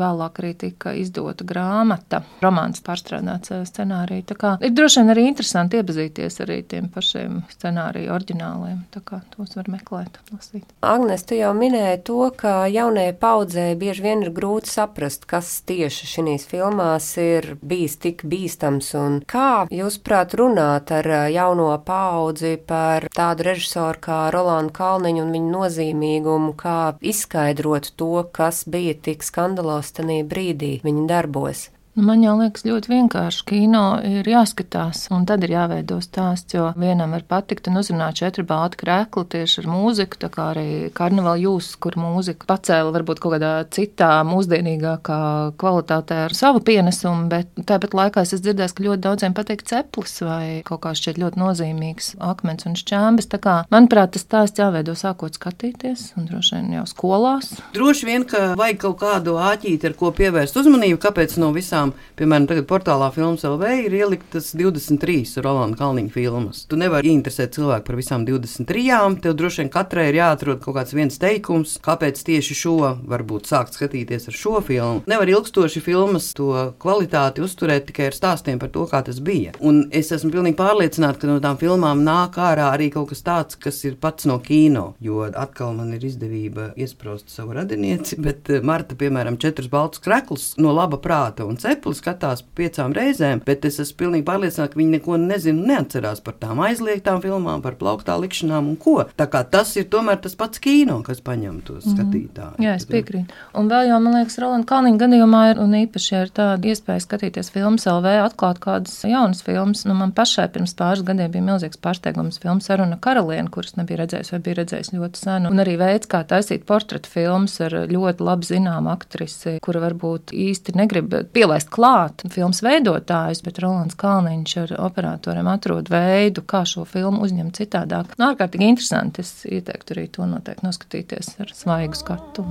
vēlāk 0.00 0.40
arī 0.42 0.50
tika 0.64 0.96
izdota 0.98 1.46
grāmata, 1.46 2.24
romāns 2.42 2.82
pārstrādāts 2.82 3.54
scenāriju. 3.70 4.24
Tā 4.32 4.36
kā 4.40 4.50
ir 4.66 4.72
droši 4.74 5.04
vien 5.04 5.12
arī 5.14 5.28
interesanti 5.28 5.78
iepazīties 5.78 6.40
arī 6.42 6.58
tiem 6.74 6.90
pašiem 6.90 7.38
scenāriju 7.52 8.10
oriģināliem, 8.16 8.82
tā 8.90 9.04
kā 9.06 9.20
tos 9.36 9.54
var 9.54 9.70
meklēt, 9.70 10.18
lasīt. 10.34 10.66
Agnes, 10.82 11.22
tu 11.22 11.38
jau 11.38 11.52
minēji 11.54 12.02
to, 12.10 12.18
ka 12.42 12.64
jaunajai 12.66 13.14
paudzē 13.22 13.68
bieži 13.78 14.08
vien 14.08 14.26
ir 14.26 14.34
grūti 14.34 14.74
saprast, 14.74 15.30
kas 15.30 15.54
tieši 15.70 16.10
šīs 16.16 16.50
filmās 16.50 17.14
ir 17.22 17.52
bijis 17.62 18.00
tik 18.02 18.26
bīstams, 18.26 18.90
un 18.98 19.22
kā 19.22 19.70
jūs 19.70 20.02
prāt, 20.02 20.31
varētu 20.32 20.40
runāt 20.40 20.90
ar 20.90 21.30
jauno 21.30 21.78
paudzi 21.84 22.56
par 22.56 23.08
tādu 23.12 23.44
režisoru 23.44 24.00
kā 24.00 24.30
Rolandu 24.32 24.72
Kalniņu 24.72 25.22
un 25.24 25.32
viņa 25.32 25.50
nozīmīgumu, 25.52 26.54
kā 26.56 26.96
izskaidrot 27.00 27.92
to, 27.96 28.24
kas 28.32 28.64
bija 28.66 28.94
tik 28.94 29.22
skandalos 29.22 29.92
tajā 29.92 30.24
brīdī 30.24 30.80
viņa 30.84 31.06
darbos? 31.06 31.68
Nu, 31.92 32.06
man 32.08 32.22
jau 32.24 32.38
liekas, 32.38 32.62
ļoti 32.64 32.88
vienkārši. 32.88 33.42
Kino 33.50 33.82
ir 34.08 34.24
jāskatās, 34.24 35.02
un 35.12 35.26
tad 35.28 35.42
ir 35.44 35.50
jāveido 35.52 35.98
stāsts. 36.00 36.54
Jo 36.56 36.70
vienam 36.72 37.12
var 37.12 37.26
patikt 37.28 37.66
un 37.68 37.76
uzrunāt 37.82 38.16
četri 38.16 38.46
balti 38.48 38.78
krēkli 38.80 39.26
tieši 39.34 39.58
ar 39.60 39.68
mūziku, 39.68 40.16
tā 40.22 40.30
kā 40.32 40.46
arī 40.54 40.88
karnevāla 40.96 41.42
jūs, 41.42 41.74
kur 41.76 41.98
mūzika 42.00 42.48
pacēla 42.48 42.94
varbūt 42.94 43.20
kaut 43.20 43.34
kādā 43.36 43.50
citā, 43.76 44.08
mūsdienīgākā 44.24 45.18
kvalitātē 45.60 46.22
ar 46.30 46.36
savu 46.36 46.62
pienesumu, 46.64 47.26
bet 47.28 47.52
tāpat 47.68 47.92
laikā 47.98 48.24
es 48.24 48.32
dzirdēju, 48.38 48.72
ka 48.72 48.86
ļoti 48.88 49.04
daudziem 49.08 49.36
patīk 49.36 49.66
ceplis 49.68 50.16
vai 50.24 50.62
kaut 50.64 50.80
kā 50.86 50.94
šķiet 50.96 51.20
ļoti 51.20 51.44
nozīmīgs 51.44 52.10
akmens 52.24 52.70
un 52.72 52.78
šķēmbas. 52.80 53.28
Tā 53.36 53.42
kā, 53.44 53.58
manuprāt, 53.68 54.14
tas 54.16 54.24
stāsts 54.24 54.64
jāveido 54.64 54.96
sākot 54.96 55.36
skatīties, 55.36 56.08
un 56.16 56.30
droši 56.32 56.56
vien 56.56 56.72
jau 56.78 56.88
skolās. 56.88 57.52
Droši 57.76 58.08
vien, 58.08 58.24
ka 58.24 58.54
vajag 58.56 58.80
kaut 58.88 58.98
kādu 59.04 59.36
āķīti, 59.52 59.92
ar 59.92 59.98
ko 60.00 60.14
pievērst 60.16 60.56
uzmanību, 60.64 61.02
kāpēc 61.04 61.36
no 61.42 61.52
visām 61.52 61.81
filmām, 61.82 61.92
piemēram, 62.16 62.46
tagad 62.46 62.66
portālā 62.70 63.08
Filmas 63.14 63.42
LV 63.46 63.70
ir 63.86 63.94
ieliktas 63.96 64.52
23 64.54 65.42
Rolanda 65.42 65.78
Kalniņa 65.78 66.12
filmas. 66.12 66.64
Tu 66.68 66.76
nevari 66.78 67.12
interesēt 67.12 67.56
cilvēku 67.56 67.86
par 67.86 67.98
visām 67.98 68.26
23. 68.26 69.18
Tev 69.22 69.34
droši 69.36 69.62
vien 69.62 69.70
katrai 69.72 70.08
ir 70.10 70.18
jāatrod 70.20 70.62
kaut 70.62 70.76
kāds 70.76 70.94
viens 70.94 71.18
teikums, 71.18 71.78
kāpēc 71.82 72.22
tieši 72.22 72.56
šo 72.56 72.76
varbūt 73.08 73.50
sākt 73.50 73.76
skatīties 73.76 74.28
ar 74.28 74.36
šo 74.36 74.60
filmu. 74.64 75.02
Nevar 75.10 75.28
ilgstoši 75.28 75.82
filmas 75.82 76.32
to 76.36 76.74
kvalitāti 76.82 77.42
uzturēt 77.42 77.88
tikai 77.90 78.10
ar 78.10 78.16
stāstiem 78.16 78.60
par 78.62 78.72
to, 78.72 78.86
kā 78.90 79.02
tas 79.04 79.20
bija. 79.20 79.54
Un 79.60 79.86
es 79.90 80.12
esmu 80.14 80.32
pilnīgi 80.36 80.58
pārliecināta, 80.60 81.22
ka 81.22 81.30
no 81.30 81.40
tām 81.42 81.58
filmām 81.60 82.04
nāk 82.06 82.38
ārā 82.40 82.70
arī 82.76 82.90
kaut 82.94 83.10
kas 83.12 83.24
tāds, 83.26 83.58
kas 83.58 83.82
ir 83.88 83.98
pats 84.00 84.28
no 84.28 84.38
kino. 84.42 84.92
Jo 85.02 85.26
atkal 85.26 85.74
man 85.76 85.94
ir 85.96 86.04
izdevība 86.06 86.72
iesprost 86.78 87.32
savu 87.32 87.56
radinieci, 87.58 88.20
bet 88.26 88.50
eh, 88.52 88.62
Marta, 88.64 88.98
piemēram, 88.98 89.40
četrus 89.42 89.70
baltus 89.72 90.02
kreklus 90.04 90.52
no 90.62 90.74
laba 90.76 91.00
prāta 91.02 91.46
un 91.48 91.58
ceļa 91.60 91.71
cepli 91.72 91.96
skatās 91.96 92.42
piecām 92.56 92.92
reizēm, 92.96 93.42
bet 93.46 93.64
es 93.68 93.80
esmu 93.82 93.98
pilnīgi 94.02 94.26
pārliecināta, 94.28 94.72
ka 94.74 94.80
viņi 94.80 94.96
neko 94.98 95.18
nezina 95.20 95.60
un 95.62 95.68
neatcerās 95.70 96.22
par 96.24 96.36
tām 96.40 96.60
aizliegtām 96.64 97.22
filmām, 97.24 97.62
par 97.64 97.76
plauktā 97.80 98.16
likšanām 98.20 98.72
un 98.72 98.78
ko. 98.80 98.98
Tā 99.16 99.26
kā 99.32 99.42
tas 99.48 99.72
ir 99.80 99.88
tomēr 99.92 100.20
tas 100.22 100.36
pats 100.38 100.60
kino, 100.62 100.98
kas 101.06 101.22
paņem 101.24 101.60
tos 101.66 101.86
mm. 101.86 101.94
skatītājus. 101.96 102.60
Jā, 102.62 102.76
es 102.80 102.86
piekrītu. 102.88 103.36
Un 103.58 103.70
vēl 103.72 103.88
jau, 103.90 104.00
man 104.04 104.18
liekas, 104.18 104.38
Rolanda 104.42 104.68
Kalniņa 104.68 105.00
gadījumā 105.04 105.42
ir 105.52 105.62
un 105.62 105.76
īpaši 105.82 106.16
ir 106.18 106.32
tāda 106.36 106.72
iespēja 106.72 107.04
skatīties 107.06 107.52
filmas 107.54 107.86
LV, 107.88 108.16
atklāt 108.26 108.60
kādas 108.62 108.98
jaunas 109.08 109.42
filmas. 109.46 109.84
Nu, 109.88 109.96
man 109.98 110.14
pašai 110.16 110.48
pirms 110.52 110.74
pāris 110.78 111.04
gadiem 111.06 111.32
bija 111.32 111.46
milzīgs 111.46 111.80
pārsteigums 111.82 112.40
filmas 112.42 112.68
Saruna 112.68 112.98
Karaliene, 113.02 113.50
kuras 113.52 113.76
nebija 113.78 114.02
redzējis 114.02 114.34
vai 114.34 114.42
bija 114.44 114.60
redzējis 114.62 114.92
ļoti 114.96 115.22
sen. 115.22 115.48
Un 115.50 115.62
arī 115.62 115.78
veids, 115.80 116.10
kā 116.10 116.22
taisīt 116.28 116.66
portretu 116.68 117.10
filmas 117.12 117.58
ar 117.64 117.76
ļoti 117.90 118.26
labi 118.26 118.48
zināmu 118.48 118.92
aktrisi, 118.92 119.56
kura 119.64 119.84
varbūt 119.86 120.34
īsti 120.36 120.76
negrib 120.78 121.14
pielaist 121.34 121.61
palaist 121.62 121.70
klāt 121.70 122.22
filmas 122.32 122.62
veidotājus, 122.62 123.42
bet 123.44 123.58
Rolands 123.60 123.94
Kalniņš 123.94 124.56
ar 124.62 124.72
operatoriem 124.86 125.46
atrod 125.48 125.88
veidu, 125.90 126.42
kā 126.42 126.64
šo 126.64 126.84
filmu 126.84 127.22
uzņemt 127.22 127.56
citādāk. 127.56 128.16
Nu, 128.18 128.32
ārkārtīgi 128.32 128.68
interesanti. 128.68 129.20
Es 129.22 129.44
ieteiktu 129.44 129.94
arī 129.94 130.08
to 130.10 130.26
noteikti 130.26 130.66
noskatīties 130.66 131.40
ar 131.40 131.52
svaigu 131.54 131.94
skatu. 131.94 132.44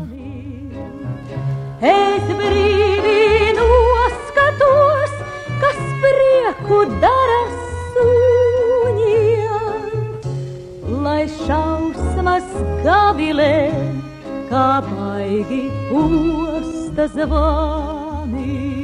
Es 1.82 2.24
brīvi 2.27 3.53
noskatos, 3.58 5.12
kas 5.62 5.80
prieku 6.03 6.86
dara 7.01 7.41
suņiem, 7.96 9.82
lai 11.03 11.25
šausmas 11.46 12.48
gavilē, 12.86 13.72
kā 14.51 14.82
baigi 14.91 15.65
posta 15.89 17.08
zvani. 17.15 18.81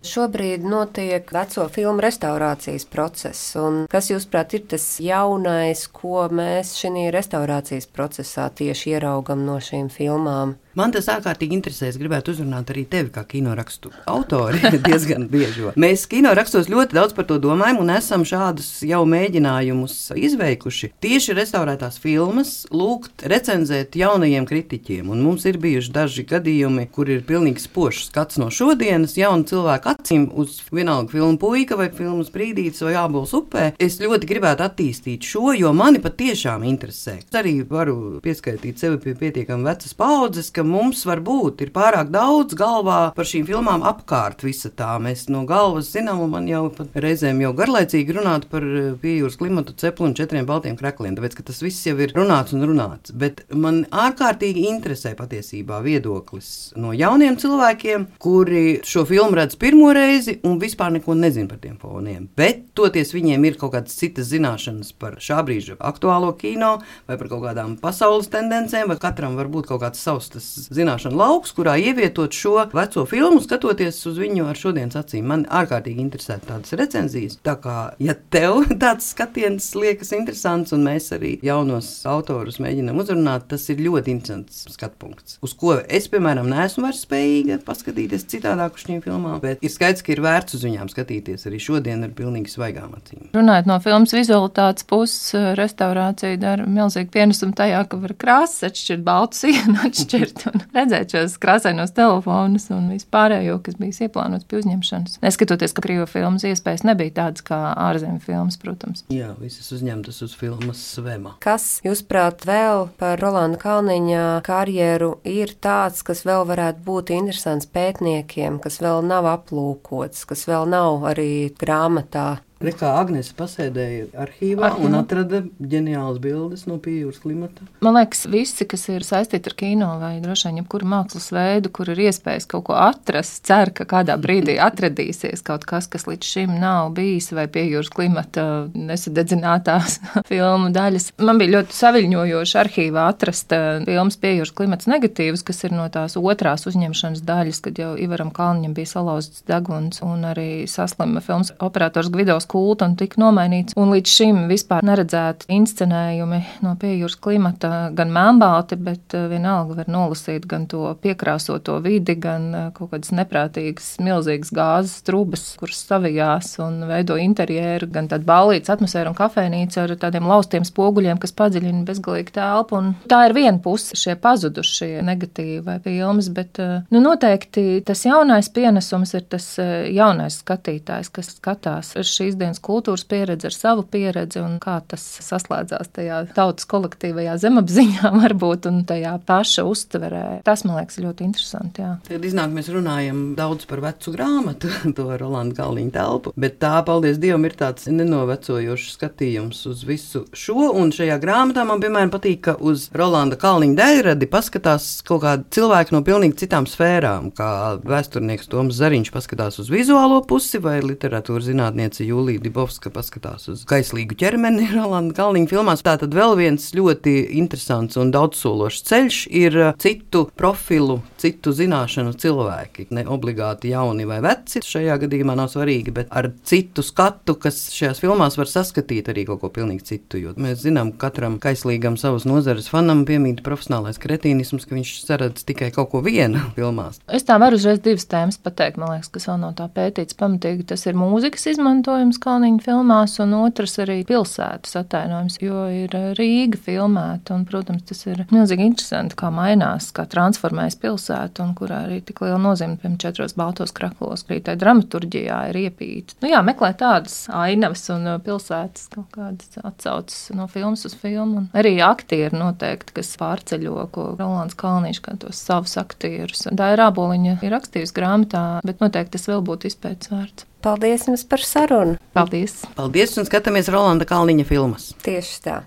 Šobrīd 0.00 0.62
notiek 0.64 1.28
veco 1.34 1.66
filmu 1.68 2.00
restaurācijas 2.00 2.86
process. 2.88 3.56
Kas, 3.92 4.06
jūsuprāt, 4.08 4.54
ir 4.56 4.62
tas 4.72 4.86
jaunais, 5.04 5.82
ko 5.92 6.24
mēs 6.32 6.72
šajā 6.80 7.10
restaurācijas 7.12 7.90
procesā 7.92 8.48
tieši 8.48 8.94
ieraugam 8.94 9.44
no 9.44 9.58
šīm 9.60 9.90
filmām? 9.92 10.56
Man 10.80 10.94
tas 10.94 11.10
ārkārtīgi 11.12 11.52
interesē. 11.58 11.90
Es 11.90 11.98
gribētu 12.00 12.32
uzrunāt 12.32 12.70
arī 12.72 12.86
tevi, 12.88 13.10
kā 13.12 13.20
kinorakstu 13.28 13.90
autori, 14.08 14.62
diezgan 14.86 15.26
bieži. 15.28 15.74
Mēs 15.76 16.06
kinorakstos 16.08 16.70
ļoti 16.72 16.96
daudz 16.96 17.12
par 17.16 17.26
to 17.28 17.36
domājam 17.42 17.82
un 17.82 17.90
esam 17.92 18.24
šādus 18.24 18.78
jau 18.88 19.02
mēģinājumus 19.04 19.96
izveikuši. 20.16 20.88
Tieši 21.04 21.36
restaurētās 21.36 21.98
filmas 22.00 22.54
lūgt 22.72 23.26
recenzēt 23.28 23.98
jaunajiem 24.00 24.46
kritiķiem. 24.48 25.10
Un 25.12 25.20
mums 25.26 25.44
ir 25.50 25.58
bijuši 25.60 25.92
daži 25.92 26.24
gadījumi, 26.30 26.86
kur 26.94 27.12
ir 27.12 27.26
pilnīgi 27.28 27.60
spožs 27.66 28.06
skats 28.08 28.40
no 28.40 28.48
šodienas 28.48 29.18
jaunu 29.20 29.44
cilvēku 29.50 29.92
acīm 29.92 30.30
uz 30.32 30.62
vienalga 30.72 31.12
filmu 31.12 31.36
puika 31.44 31.76
vai 31.76 31.90
filmu 31.92 32.24
sprīdītis 32.24 32.86
vai 32.88 32.94
ābols 33.02 33.36
upē. 33.36 33.74
Es 33.76 34.00
ļoti 34.00 34.32
gribētu 34.32 34.64
attīstīt 34.64 35.28
šo, 35.28 35.52
jo 35.60 35.74
mani 35.76 36.00
patiešām 36.00 36.64
interesē. 36.72 37.18
Es 37.20 37.36
arī 37.36 37.58
varu 37.68 38.24
pieskaitīt 38.24 38.80
sevi 38.80 39.02
pie 39.04 39.16
pietiekami 39.20 39.68
vecas 39.68 39.92
paudzes 39.98 40.48
ka 40.56 40.64
mums 40.70 41.02
varbūt 41.08 41.64
ir 41.64 41.72
pārāk 41.74 42.10
daudz 42.14 42.54
galvā 42.58 42.98
par 43.16 43.28
šīm 43.28 43.46
filmām 43.48 43.84
apkārt 43.86 44.44
visa 44.46 44.70
tā. 44.70 44.94
Mēs 45.02 45.26
no 45.32 45.42
galvas 45.48 45.90
zinām, 45.94 46.22
un 46.24 46.32
man 46.34 46.48
jau 46.50 46.68
reizēm 46.94 47.42
jau 47.44 47.52
garlaicīgi 47.58 48.16
runāt 48.16 48.46
par 48.52 48.64
eh, 48.66 48.92
piejūras 49.00 49.38
klimatu 49.40 49.74
cepli 49.80 50.08
un 50.08 50.16
četriem 50.18 50.46
baltiem 50.48 50.78
krekliem, 50.78 51.16
tāpēc 51.18 51.36
ka 51.38 51.46
tas 51.50 51.60
viss 51.64 51.86
jau 51.88 51.96
ir 52.00 52.14
runāts 52.16 52.54
un 52.56 52.64
runāts. 52.68 53.14
Bet 53.16 53.42
man 53.52 53.82
ārkārtīgi 53.90 54.66
interesē 54.70 55.14
patiesībā 55.18 55.80
viedoklis 55.84 56.72
no 56.80 56.94
jauniem 56.96 57.38
cilvēkiem, 57.40 58.06
kuri 58.22 58.80
šo 58.86 59.04
filmu 59.08 59.38
redz 59.38 59.58
pirmo 59.60 59.90
reizi 59.96 60.38
un 60.46 60.58
vispār 60.62 60.94
neko 60.96 61.16
nezina 61.18 61.50
par 61.50 61.60
tiem 61.62 61.76
foniem. 61.80 62.28
Bet 62.38 62.70
toties 62.78 63.14
viņiem 63.16 63.48
ir 63.48 63.58
kaut 63.60 63.74
kādas 63.74 63.96
citas 63.98 64.30
zināšanas 64.30 64.94
par 65.00 65.18
šā 65.22 65.40
brīža 65.46 65.78
aktuālo 65.80 66.32
kino 66.38 66.76
vai 67.08 67.16
par 67.16 67.30
kaut 67.30 67.44
kādām 67.48 67.76
pasaules 67.80 68.30
tendencēm, 68.32 68.90
vai 68.90 68.98
katram 69.00 69.36
var 69.38 69.50
būt 69.52 69.70
kaut 69.70 69.82
kāds 69.84 70.02
savs 70.02 70.30
tas 70.34 70.49
zināšanu 70.70 71.18
lauks, 71.20 71.52
kurā 71.56 71.76
ievietot 71.80 72.34
šo 72.34 72.56
veco 72.74 73.04
filmu, 73.08 73.40
skatoties 73.44 73.98
uz 74.10 74.18
viņu 74.20 74.46
ar 74.50 74.58
šodienas 74.58 74.98
acīm. 75.00 75.28
Man 75.30 75.46
ārkārtīgi 75.46 76.02
interesē 76.02 76.38
tādas 76.44 76.74
recenzijas. 76.78 77.38
Tā 77.46 77.56
kā, 77.62 77.76
ja 78.02 78.16
tev 78.32 78.64
tāds 78.82 79.10
skatiens 79.14 79.70
liekas 79.78 80.12
interesants, 80.16 80.74
un 80.76 80.84
mēs 80.88 81.10
arī 81.16 81.36
jaunos 81.46 81.88
autorus 82.08 82.60
mēģinām 82.62 83.00
uzrunāt, 83.02 83.48
tas 83.50 83.66
ir 83.72 83.82
ļoti 83.84 84.14
interesants 84.16 84.66
skatu 84.74 84.98
punkts. 85.00 85.38
Uz 85.44 85.54
ko 85.58 85.76
es, 85.80 86.08
piemēram, 86.12 86.48
neesmu 86.50 86.86
vairs 86.86 87.04
spējīga 87.06 87.60
paskatīties 87.66 88.26
citādāk 88.30 88.76
uz 88.78 88.86
šīm 88.86 89.02
filmām, 89.04 89.38
bet 89.42 89.62
ir 89.64 89.72
skaidrs, 89.72 90.04
ka 90.06 90.14
ir 90.14 90.22
vērts 90.24 90.58
uz 90.58 90.66
viņām 90.66 90.90
skatīties 90.92 91.46
arī 91.48 91.60
šodien 91.62 92.04
ar 92.06 92.14
pilnīgi 92.16 92.52
svaigām 92.52 92.94
acīm. 92.98 93.30
Runājot 93.36 93.70
no 93.70 93.78
filmas 93.84 94.14
vizualitātes 94.16 94.86
puses, 94.88 95.34
restaurācija 95.58 96.38
dara 96.40 96.66
milzīgu 96.68 97.12
pienesumu 97.14 97.56
tajā, 97.58 97.82
ka 97.90 98.00
var 98.02 98.16
krāsas 98.20 98.70
atšķirt, 98.70 99.04
baltu 99.06 99.40
sienu 99.44 99.78
atšķirt 99.86 100.39
iet 100.40 100.46
un 100.50 100.62
redzēt 100.74 101.14
šos 101.14 101.36
krāsainos 101.40 101.92
telefonus 101.96 102.68
un 102.74 102.90
vispārējo, 102.92 103.58
kas 103.64 103.78
bija 103.80 104.06
ieplānots 104.06 104.46
pie 104.48 104.60
uzņemšanas. 104.60 105.20
Neskatoties, 105.24 105.74
ka 105.76 105.84
krīvu 105.84 106.06
filmas 106.10 106.44
iespējas 106.48 106.84
nebija 106.86 107.16
tādas 107.20 107.44
kā 107.46 107.58
ārzemju 107.88 108.22
filmas, 108.24 108.58
protams. 108.60 109.04
Jā, 109.12 109.32
visas 109.40 109.70
uzņemtas 109.76 110.22
uz 110.26 110.36
filmas 110.38 110.82
svema. 110.96 111.36
Kas, 111.42 111.80
jūsuprāt, 111.86 112.44
vēl 112.48 112.88
par 113.00 113.20
Rolanda 113.22 113.60
Kalniņa 113.60 114.26
karjeru 114.46 115.16
ir 115.28 115.54
tāds, 115.62 116.04
kas 116.06 116.24
vēl 116.28 116.46
varētu 116.48 116.84
būt 116.86 117.14
interesants 117.16 117.68
pētniekiem, 117.70 118.60
kas 118.62 118.80
vēl 118.82 119.04
nav 119.06 119.28
aplūkots, 119.30 120.26
kas 120.28 120.46
vēl 120.50 120.68
nav 120.70 121.08
arī 121.10 121.50
grāmatā 121.60 122.40
Re, 122.60 122.74
kā 122.76 122.90
Agnēs 123.00 123.30
pasēdēja 123.32 124.10
arhīvā 124.20 124.66
Ar, 124.68 124.74
un 124.84 124.92
atrada 124.98 125.38
ģeniālas 125.64 126.18
bildes 126.20 126.66
no 126.68 126.74
pieejūras 126.76 127.22
klimata. 127.22 127.64
Man 127.80 127.94
liekas, 127.96 128.26
visi, 128.28 128.66
kas 128.68 128.82
ir 128.92 129.06
saistīti 129.06 129.48
ar 129.48 129.54
kino 129.56 129.86
vai 129.96 130.10
droši 130.20 130.50
vien 130.50 130.58
jebkuru 130.60 130.90
mākslas 130.92 131.30
veidu, 131.32 131.70
kur 131.72 131.88
ir 131.88 132.02
iespējas 132.04 132.44
kaut 132.50 132.66
ko 132.66 132.76
atrast, 132.76 133.38
cer, 133.48 133.72
ka 133.72 133.86
kādā 133.88 134.18
brīdī 134.20 134.58
atradīsies 134.60 135.40
kaut 135.46 135.64
kas, 135.70 135.88
kas 135.88 136.04
līdz 136.04 136.32
šim 136.34 136.52
nav 136.60 136.90
bijis 136.98 137.30
vai 137.32 137.46
pieejūras 137.48 137.88
klimata 137.94 138.44
nesadedzinātās 138.76 139.96
filmu 140.28 140.68
daļas. 140.76 141.14
Man 141.24 141.40
bija 141.40 141.54
ļoti 141.56 141.78
saviļņojoši 141.78 142.60
arhīvā 142.66 143.06
atrast 143.14 143.56
eh, 143.56 143.80
filmas 143.88 144.20
pieejūras 144.20 144.52
klimats 144.60 144.90
negatīvus, 144.92 145.46
kas 145.48 145.64
ir 145.64 145.78
no 145.78 145.88
tās 145.88 146.18
otrās 146.20 146.68
uzņemšanas 146.68 147.24
daļas, 147.24 147.64
kad 147.64 147.80
jau 147.80 147.94
Ivaram 147.96 148.28
Kalniņam 148.36 148.76
bija 148.76 148.92
salauzts 148.92 149.48
deguns 149.48 150.04
un 150.04 150.28
arī 150.28 150.50
saslima 150.68 151.24
filmas 151.24 151.56
operators 151.56 152.12
Gvidos 152.12 152.49
kulta 152.50 152.88
un 152.88 152.96
tika 152.98 153.20
nomainīts. 153.22 153.76
Un 153.78 153.92
līdz 153.94 154.14
šim 154.14 154.40
vispār 154.50 154.84
neredzēti 154.86 155.48
inscenējumi 155.54 156.40
no 156.64 156.74
piejūras 156.80 157.16
klimata, 157.22 157.72
gan 157.96 158.12
mēmbāti, 158.14 158.78
bet 158.80 159.14
eh, 159.16 159.28
vienalga 159.30 159.80
var 159.80 159.90
nolasīt 159.92 160.46
gan 160.50 160.66
to 160.70 160.88
piekrāsoto 161.02 161.78
vidi, 161.84 162.16
gan 162.20 162.48
eh, 162.54 162.66
kaut 162.76 162.92
kādas 162.94 163.12
neprātīgas, 163.14 163.92
milzīgas 164.02 164.52
gāzes 164.56 165.04
trubas, 165.06 165.46
kuras 165.60 165.82
savijās 165.86 166.56
un 166.62 166.82
veido 166.90 167.18
interjeru, 167.20 167.90
gan 167.92 168.10
tādu 168.10 168.26
ballītas 168.28 168.74
atmosfēru 168.74 169.12
un 169.12 169.18
kafejnīcu 169.18 169.82
ar 169.84 169.94
tādiem 170.06 170.26
laustiem 170.30 170.66
spoguļiem, 170.66 171.20
kas 171.22 171.36
padziļina 171.38 171.84
bezgalīgi 171.88 172.34
telpu. 172.34 172.80
Un 172.80 172.92
tā 173.10 173.22
ir 173.28 173.36
viena 173.36 173.62
puse, 173.62 173.94
šie 173.98 174.16
pazudušie 174.20 175.04
negatīvi 175.06 175.78
filmas, 175.86 176.30
bet 176.34 176.58
eh, 176.62 176.80
nu, 176.90 177.04
noteikti 177.04 177.80
tas 177.86 178.04
jaunais 178.06 178.50
pienesums 178.54 179.14
ir 179.18 179.26
tas 179.30 179.46
jaunais 179.60 180.40
skatītājs, 180.42 181.12
kas 181.14 181.34
skatās 181.36 181.94
šīs 182.00 182.39
šodienas 182.40 182.60
kultūras 182.64 183.04
pieredzi 183.04 183.48
ar 183.50 183.54
savu 183.54 183.82
pieredzi 183.84 184.40
un 184.40 184.56
kā 184.62 184.78
tas 184.88 185.02
saslēdzās 185.20 185.90
tajā 185.92 186.20
tautas 186.34 186.64
kolektīvajā 186.70 187.36
zemapziņā, 187.42 188.12
varbūt, 188.22 188.68
un 188.70 188.84
tajā 188.88 189.18
paša 189.26 189.66
uztverē. 189.68 190.40
Tas 190.46 190.64
man 190.64 190.78
liekas 190.80 191.00
ļoti 191.02 191.26
interesanti. 191.26 191.84
Jā. 191.84 191.98
Tad 192.08 192.24
iznāk, 192.24 192.52
mēs 192.54 192.70
runājam 192.72 193.34
daudz 193.36 193.66
par 193.68 193.82
vecu 193.84 194.14
grāmatu, 194.14 194.70
to 194.96 195.08
Rolanda 195.20 195.58
Kalniņa 195.58 195.92
telpu, 195.92 196.32
bet 196.40 196.56
tā, 196.62 196.78
paldies 196.86 197.20
Dievam, 197.20 197.44
ir 197.44 197.56
tāds 197.60 197.90
nenovecojošs 197.90 198.96
skatījums 198.96 199.60
uz 199.68 199.84
visu 199.84 200.24
šo. 200.32 200.70
Un 200.80 200.94
šajā 200.94 201.18
grāmatā 201.20 201.66
man, 201.68 201.82
piemēram, 201.82 202.12
patīk, 202.14 202.40
ka 202.48 202.56
uz 202.56 202.88
Rolanda 202.96 203.36
Kalniņa 203.40 203.76
daļradi 203.76 204.30
paskatās 204.32 204.88
kaut 205.06 205.24
kādi 205.26 205.46
cilvēki 205.58 205.96
no 205.96 206.00
pilnīgi 206.06 206.40
citām 206.46 206.68
sfērām, 206.70 207.30
kā 207.36 207.50
vēsturnieks 207.84 208.48
Toms 208.50 208.80
Zariņš 208.80 209.12
paskatās 209.12 209.60
uz 209.60 209.68
vizuālo 209.72 210.22
pusi 210.24 210.60
vai 210.62 210.78
literatūra 210.84 211.44
zinātniece 211.44 212.06
Jūlija. 212.06 212.29
Julija 212.30 212.44
Dibovska 212.46 212.90
paskatās 212.94 213.48
uz 213.50 213.64
kaislīgu 213.68 214.16
ķermeni 214.18 214.68
Rolanda 214.76 215.14
Kalniņa 215.16 215.50
filmās. 215.50 215.82
Tā 215.82 215.96
tad 216.00 216.14
vēl 216.14 216.36
viens 216.38 216.70
ļoti 216.76 217.14
interesants 217.40 217.98
un 218.00 218.12
daudzsološs 218.14 218.84
ceļš 218.86 219.20
ir 219.34 219.56
uh, 219.58 219.70
citu 219.80 220.26
profilu, 220.38 221.00
citu 221.20 221.52
zināšanu 221.56 222.14
cilvēki. 222.20 222.88
Ne 222.94 223.04
obligāti 223.10 223.72
jauni 223.74 224.06
vai 224.08 224.20
veci 224.24 224.62
šajā 224.64 224.98
gadījumā 225.04 225.36
nav 225.38 225.50
svarīgi, 225.52 225.94
bet 225.96 226.10
ar 226.14 226.30
citu 226.46 226.84
skatu, 226.86 227.36
kas 227.40 227.68
šajās 227.74 228.02
filmās 228.02 228.38
var 228.38 228.50
saskatīt 228.50 229.10
arī 229.10 229.26
kaut 229.28 229.42
ko 229.42 229.52
pilnīgi 229.54 229.86
citu. 229.92 230.20
Jo 230.20 230.34
mēs 230.38 230.62
zinām, 230.64 230.94
ka 230.94 231.10
katram 231.10 231.38
kaislīgam 231.42 231.98
savas 232.00 232.26
nozares 232.28 232.70
fanam 232.70 233.02
piemīt 233.08 233.42
profesionālais 233.46 233.98
kretīnisms, 234.00 234.66
ka 234.68 234.76
viņš 234.76 234.94
saredz 235.06 235.44
tikai 235.48 235.72
kaut 235.74 235.90
ko 235.94 236.04
vienu 236.06 236.42
filmās. 236.58 237.00
Es 237.10 237.26
tā 237.26 237.38
varu 237.42 237.58
uzreiz 237.58 237.82
divas 237.84 238.06
tēmas 238.10 238.38
pateikt, 238.42 238.78
man 238.80 238.94
liekas, 238.94 239.10
kas 239.14 239.26
vēl 239.30 239.40
nav 239.42 239.56
tā 239.58 239.66
pētīts 239.74 240.18
pamatīgi. 240.20 240.68
Tas 240.70 240.86
ir 240.86 240.98
mūzikas 240.98 241.48
izmantojums, 241.54 242.19
Kalniņa 242.22 242.64
filmās, 242.64 243.16
un 243.22 243.34
otrs 243.40 243.78
arī 243.82 244.00
pilsētas 244.08 244.76
attēlojums, 244.80 245.38
jo 245.42 245.64
ir 245.72 245.94
Rīga 246.18 246.60
filmēta. 246.60 247.36
Un, 247.36 247.46
protams, 247.48 247.84
tas 247.88 248.04
ir 248.08 248.24
milzīgi 248.32 248.66
interesanti, 248.68 249.16
kā 249.18 249.30
mainās, 249.34 249.90
kā 249.96 250.04
transformējas 250.10 250.78
pilsēta, 250.82 251.44
un 251.44 251.54
kurā 251.58 251.84
arī 251.86 252.00
tik 252.06 252.22
liela 252.24 252.40
nozīme, 252.42 252.76
piemēram, 252.80 252.98
četros 253.00 253.36
baltos 253.38 253.74
kraklos, 253.76 254.26
arī 254.28 254.40
tā 254.46 254.56
dramaturģijā 254.60 255.40
ir 255.50 255.60
iepīta. 255.64 256.18
Nu, 256.24 256.30
jā, 256.32 256.42
meklē 256.46 256.72
tādas 256.80 257.22
ainavas 257.32 257.86
un 257.94 258.08
pilsētas 258.26 258.90
kaut 258.94 259.08
kādas 259.14 259.60
atsaucas 259.62 260.20
no 260.36 260.48
filmas 260.50 260.84
uz 260.88 260.96
filmu. 260.98 261.44
Un 261.44 261.48
arī 261.56 261.76
aktieri 261.84 262.36
noteikti, 262.36 262.96
kas 263.00 263.14
pārceļo, 263.20 263.86
ko 263.94 264.10
Rolands 264.18 264.58
Kalniņš, 264.60 265.02
kā 265.04 265.16
tos 265.22 265.40
savus 265.40 265.76
aktierus. 265.80 266.46
Tā 266.50 266.72
ir 266.74 266.84
āboliņa, 266.84 267.38
ir 267.44 267.54
rakstījusi 267.56 267.96
grāmatā, 267.96 268.44
bet 268.66 268.82
noteikti 268.84 269.16
tas 269.16 269.28
vēl 269.30 269.44
būtu 269.46 269.70
izpētes 269.70 270.12
vērts. 270.12 270.49
Paldies 270.60 271.06
jums 271.08 271.22
par 271.24 271.40
sarunu! 271.40 271.96
Paldies! 272.12 272.58
Paldies 272.76 273.16
un 273.16 273.24
skatāmies 273.24 273.70
Rolanda 273.72 274.04
Kalniņa 274.08 274.44
filmas! 274.44 274.90
Tieši 275.00 275.38
tā! 275.46 275.60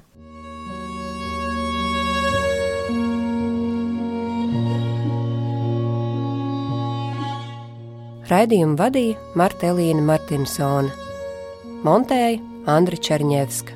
Raidījumu 8.29 8.77
vadīja 8.79 9.33
Marta 9.37 9.71
Elīna 9.73 10.01
Martinsona, 10.05 10.93
montēja 11.85 12.39
Andra 12.71 12.97
Černievska. 12.97 13.75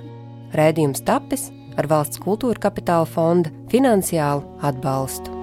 Raidījums 0.58 1.04
tapis 1.06 1.50
ar 1.78 1.90
valsts 1.92 2.22
kultūra 2.24 2.62
kapitāla 2.70 3.10
fonda 3.10 3.54
finansiālu 3.74 4.46
atbalstu. 4.66 5.37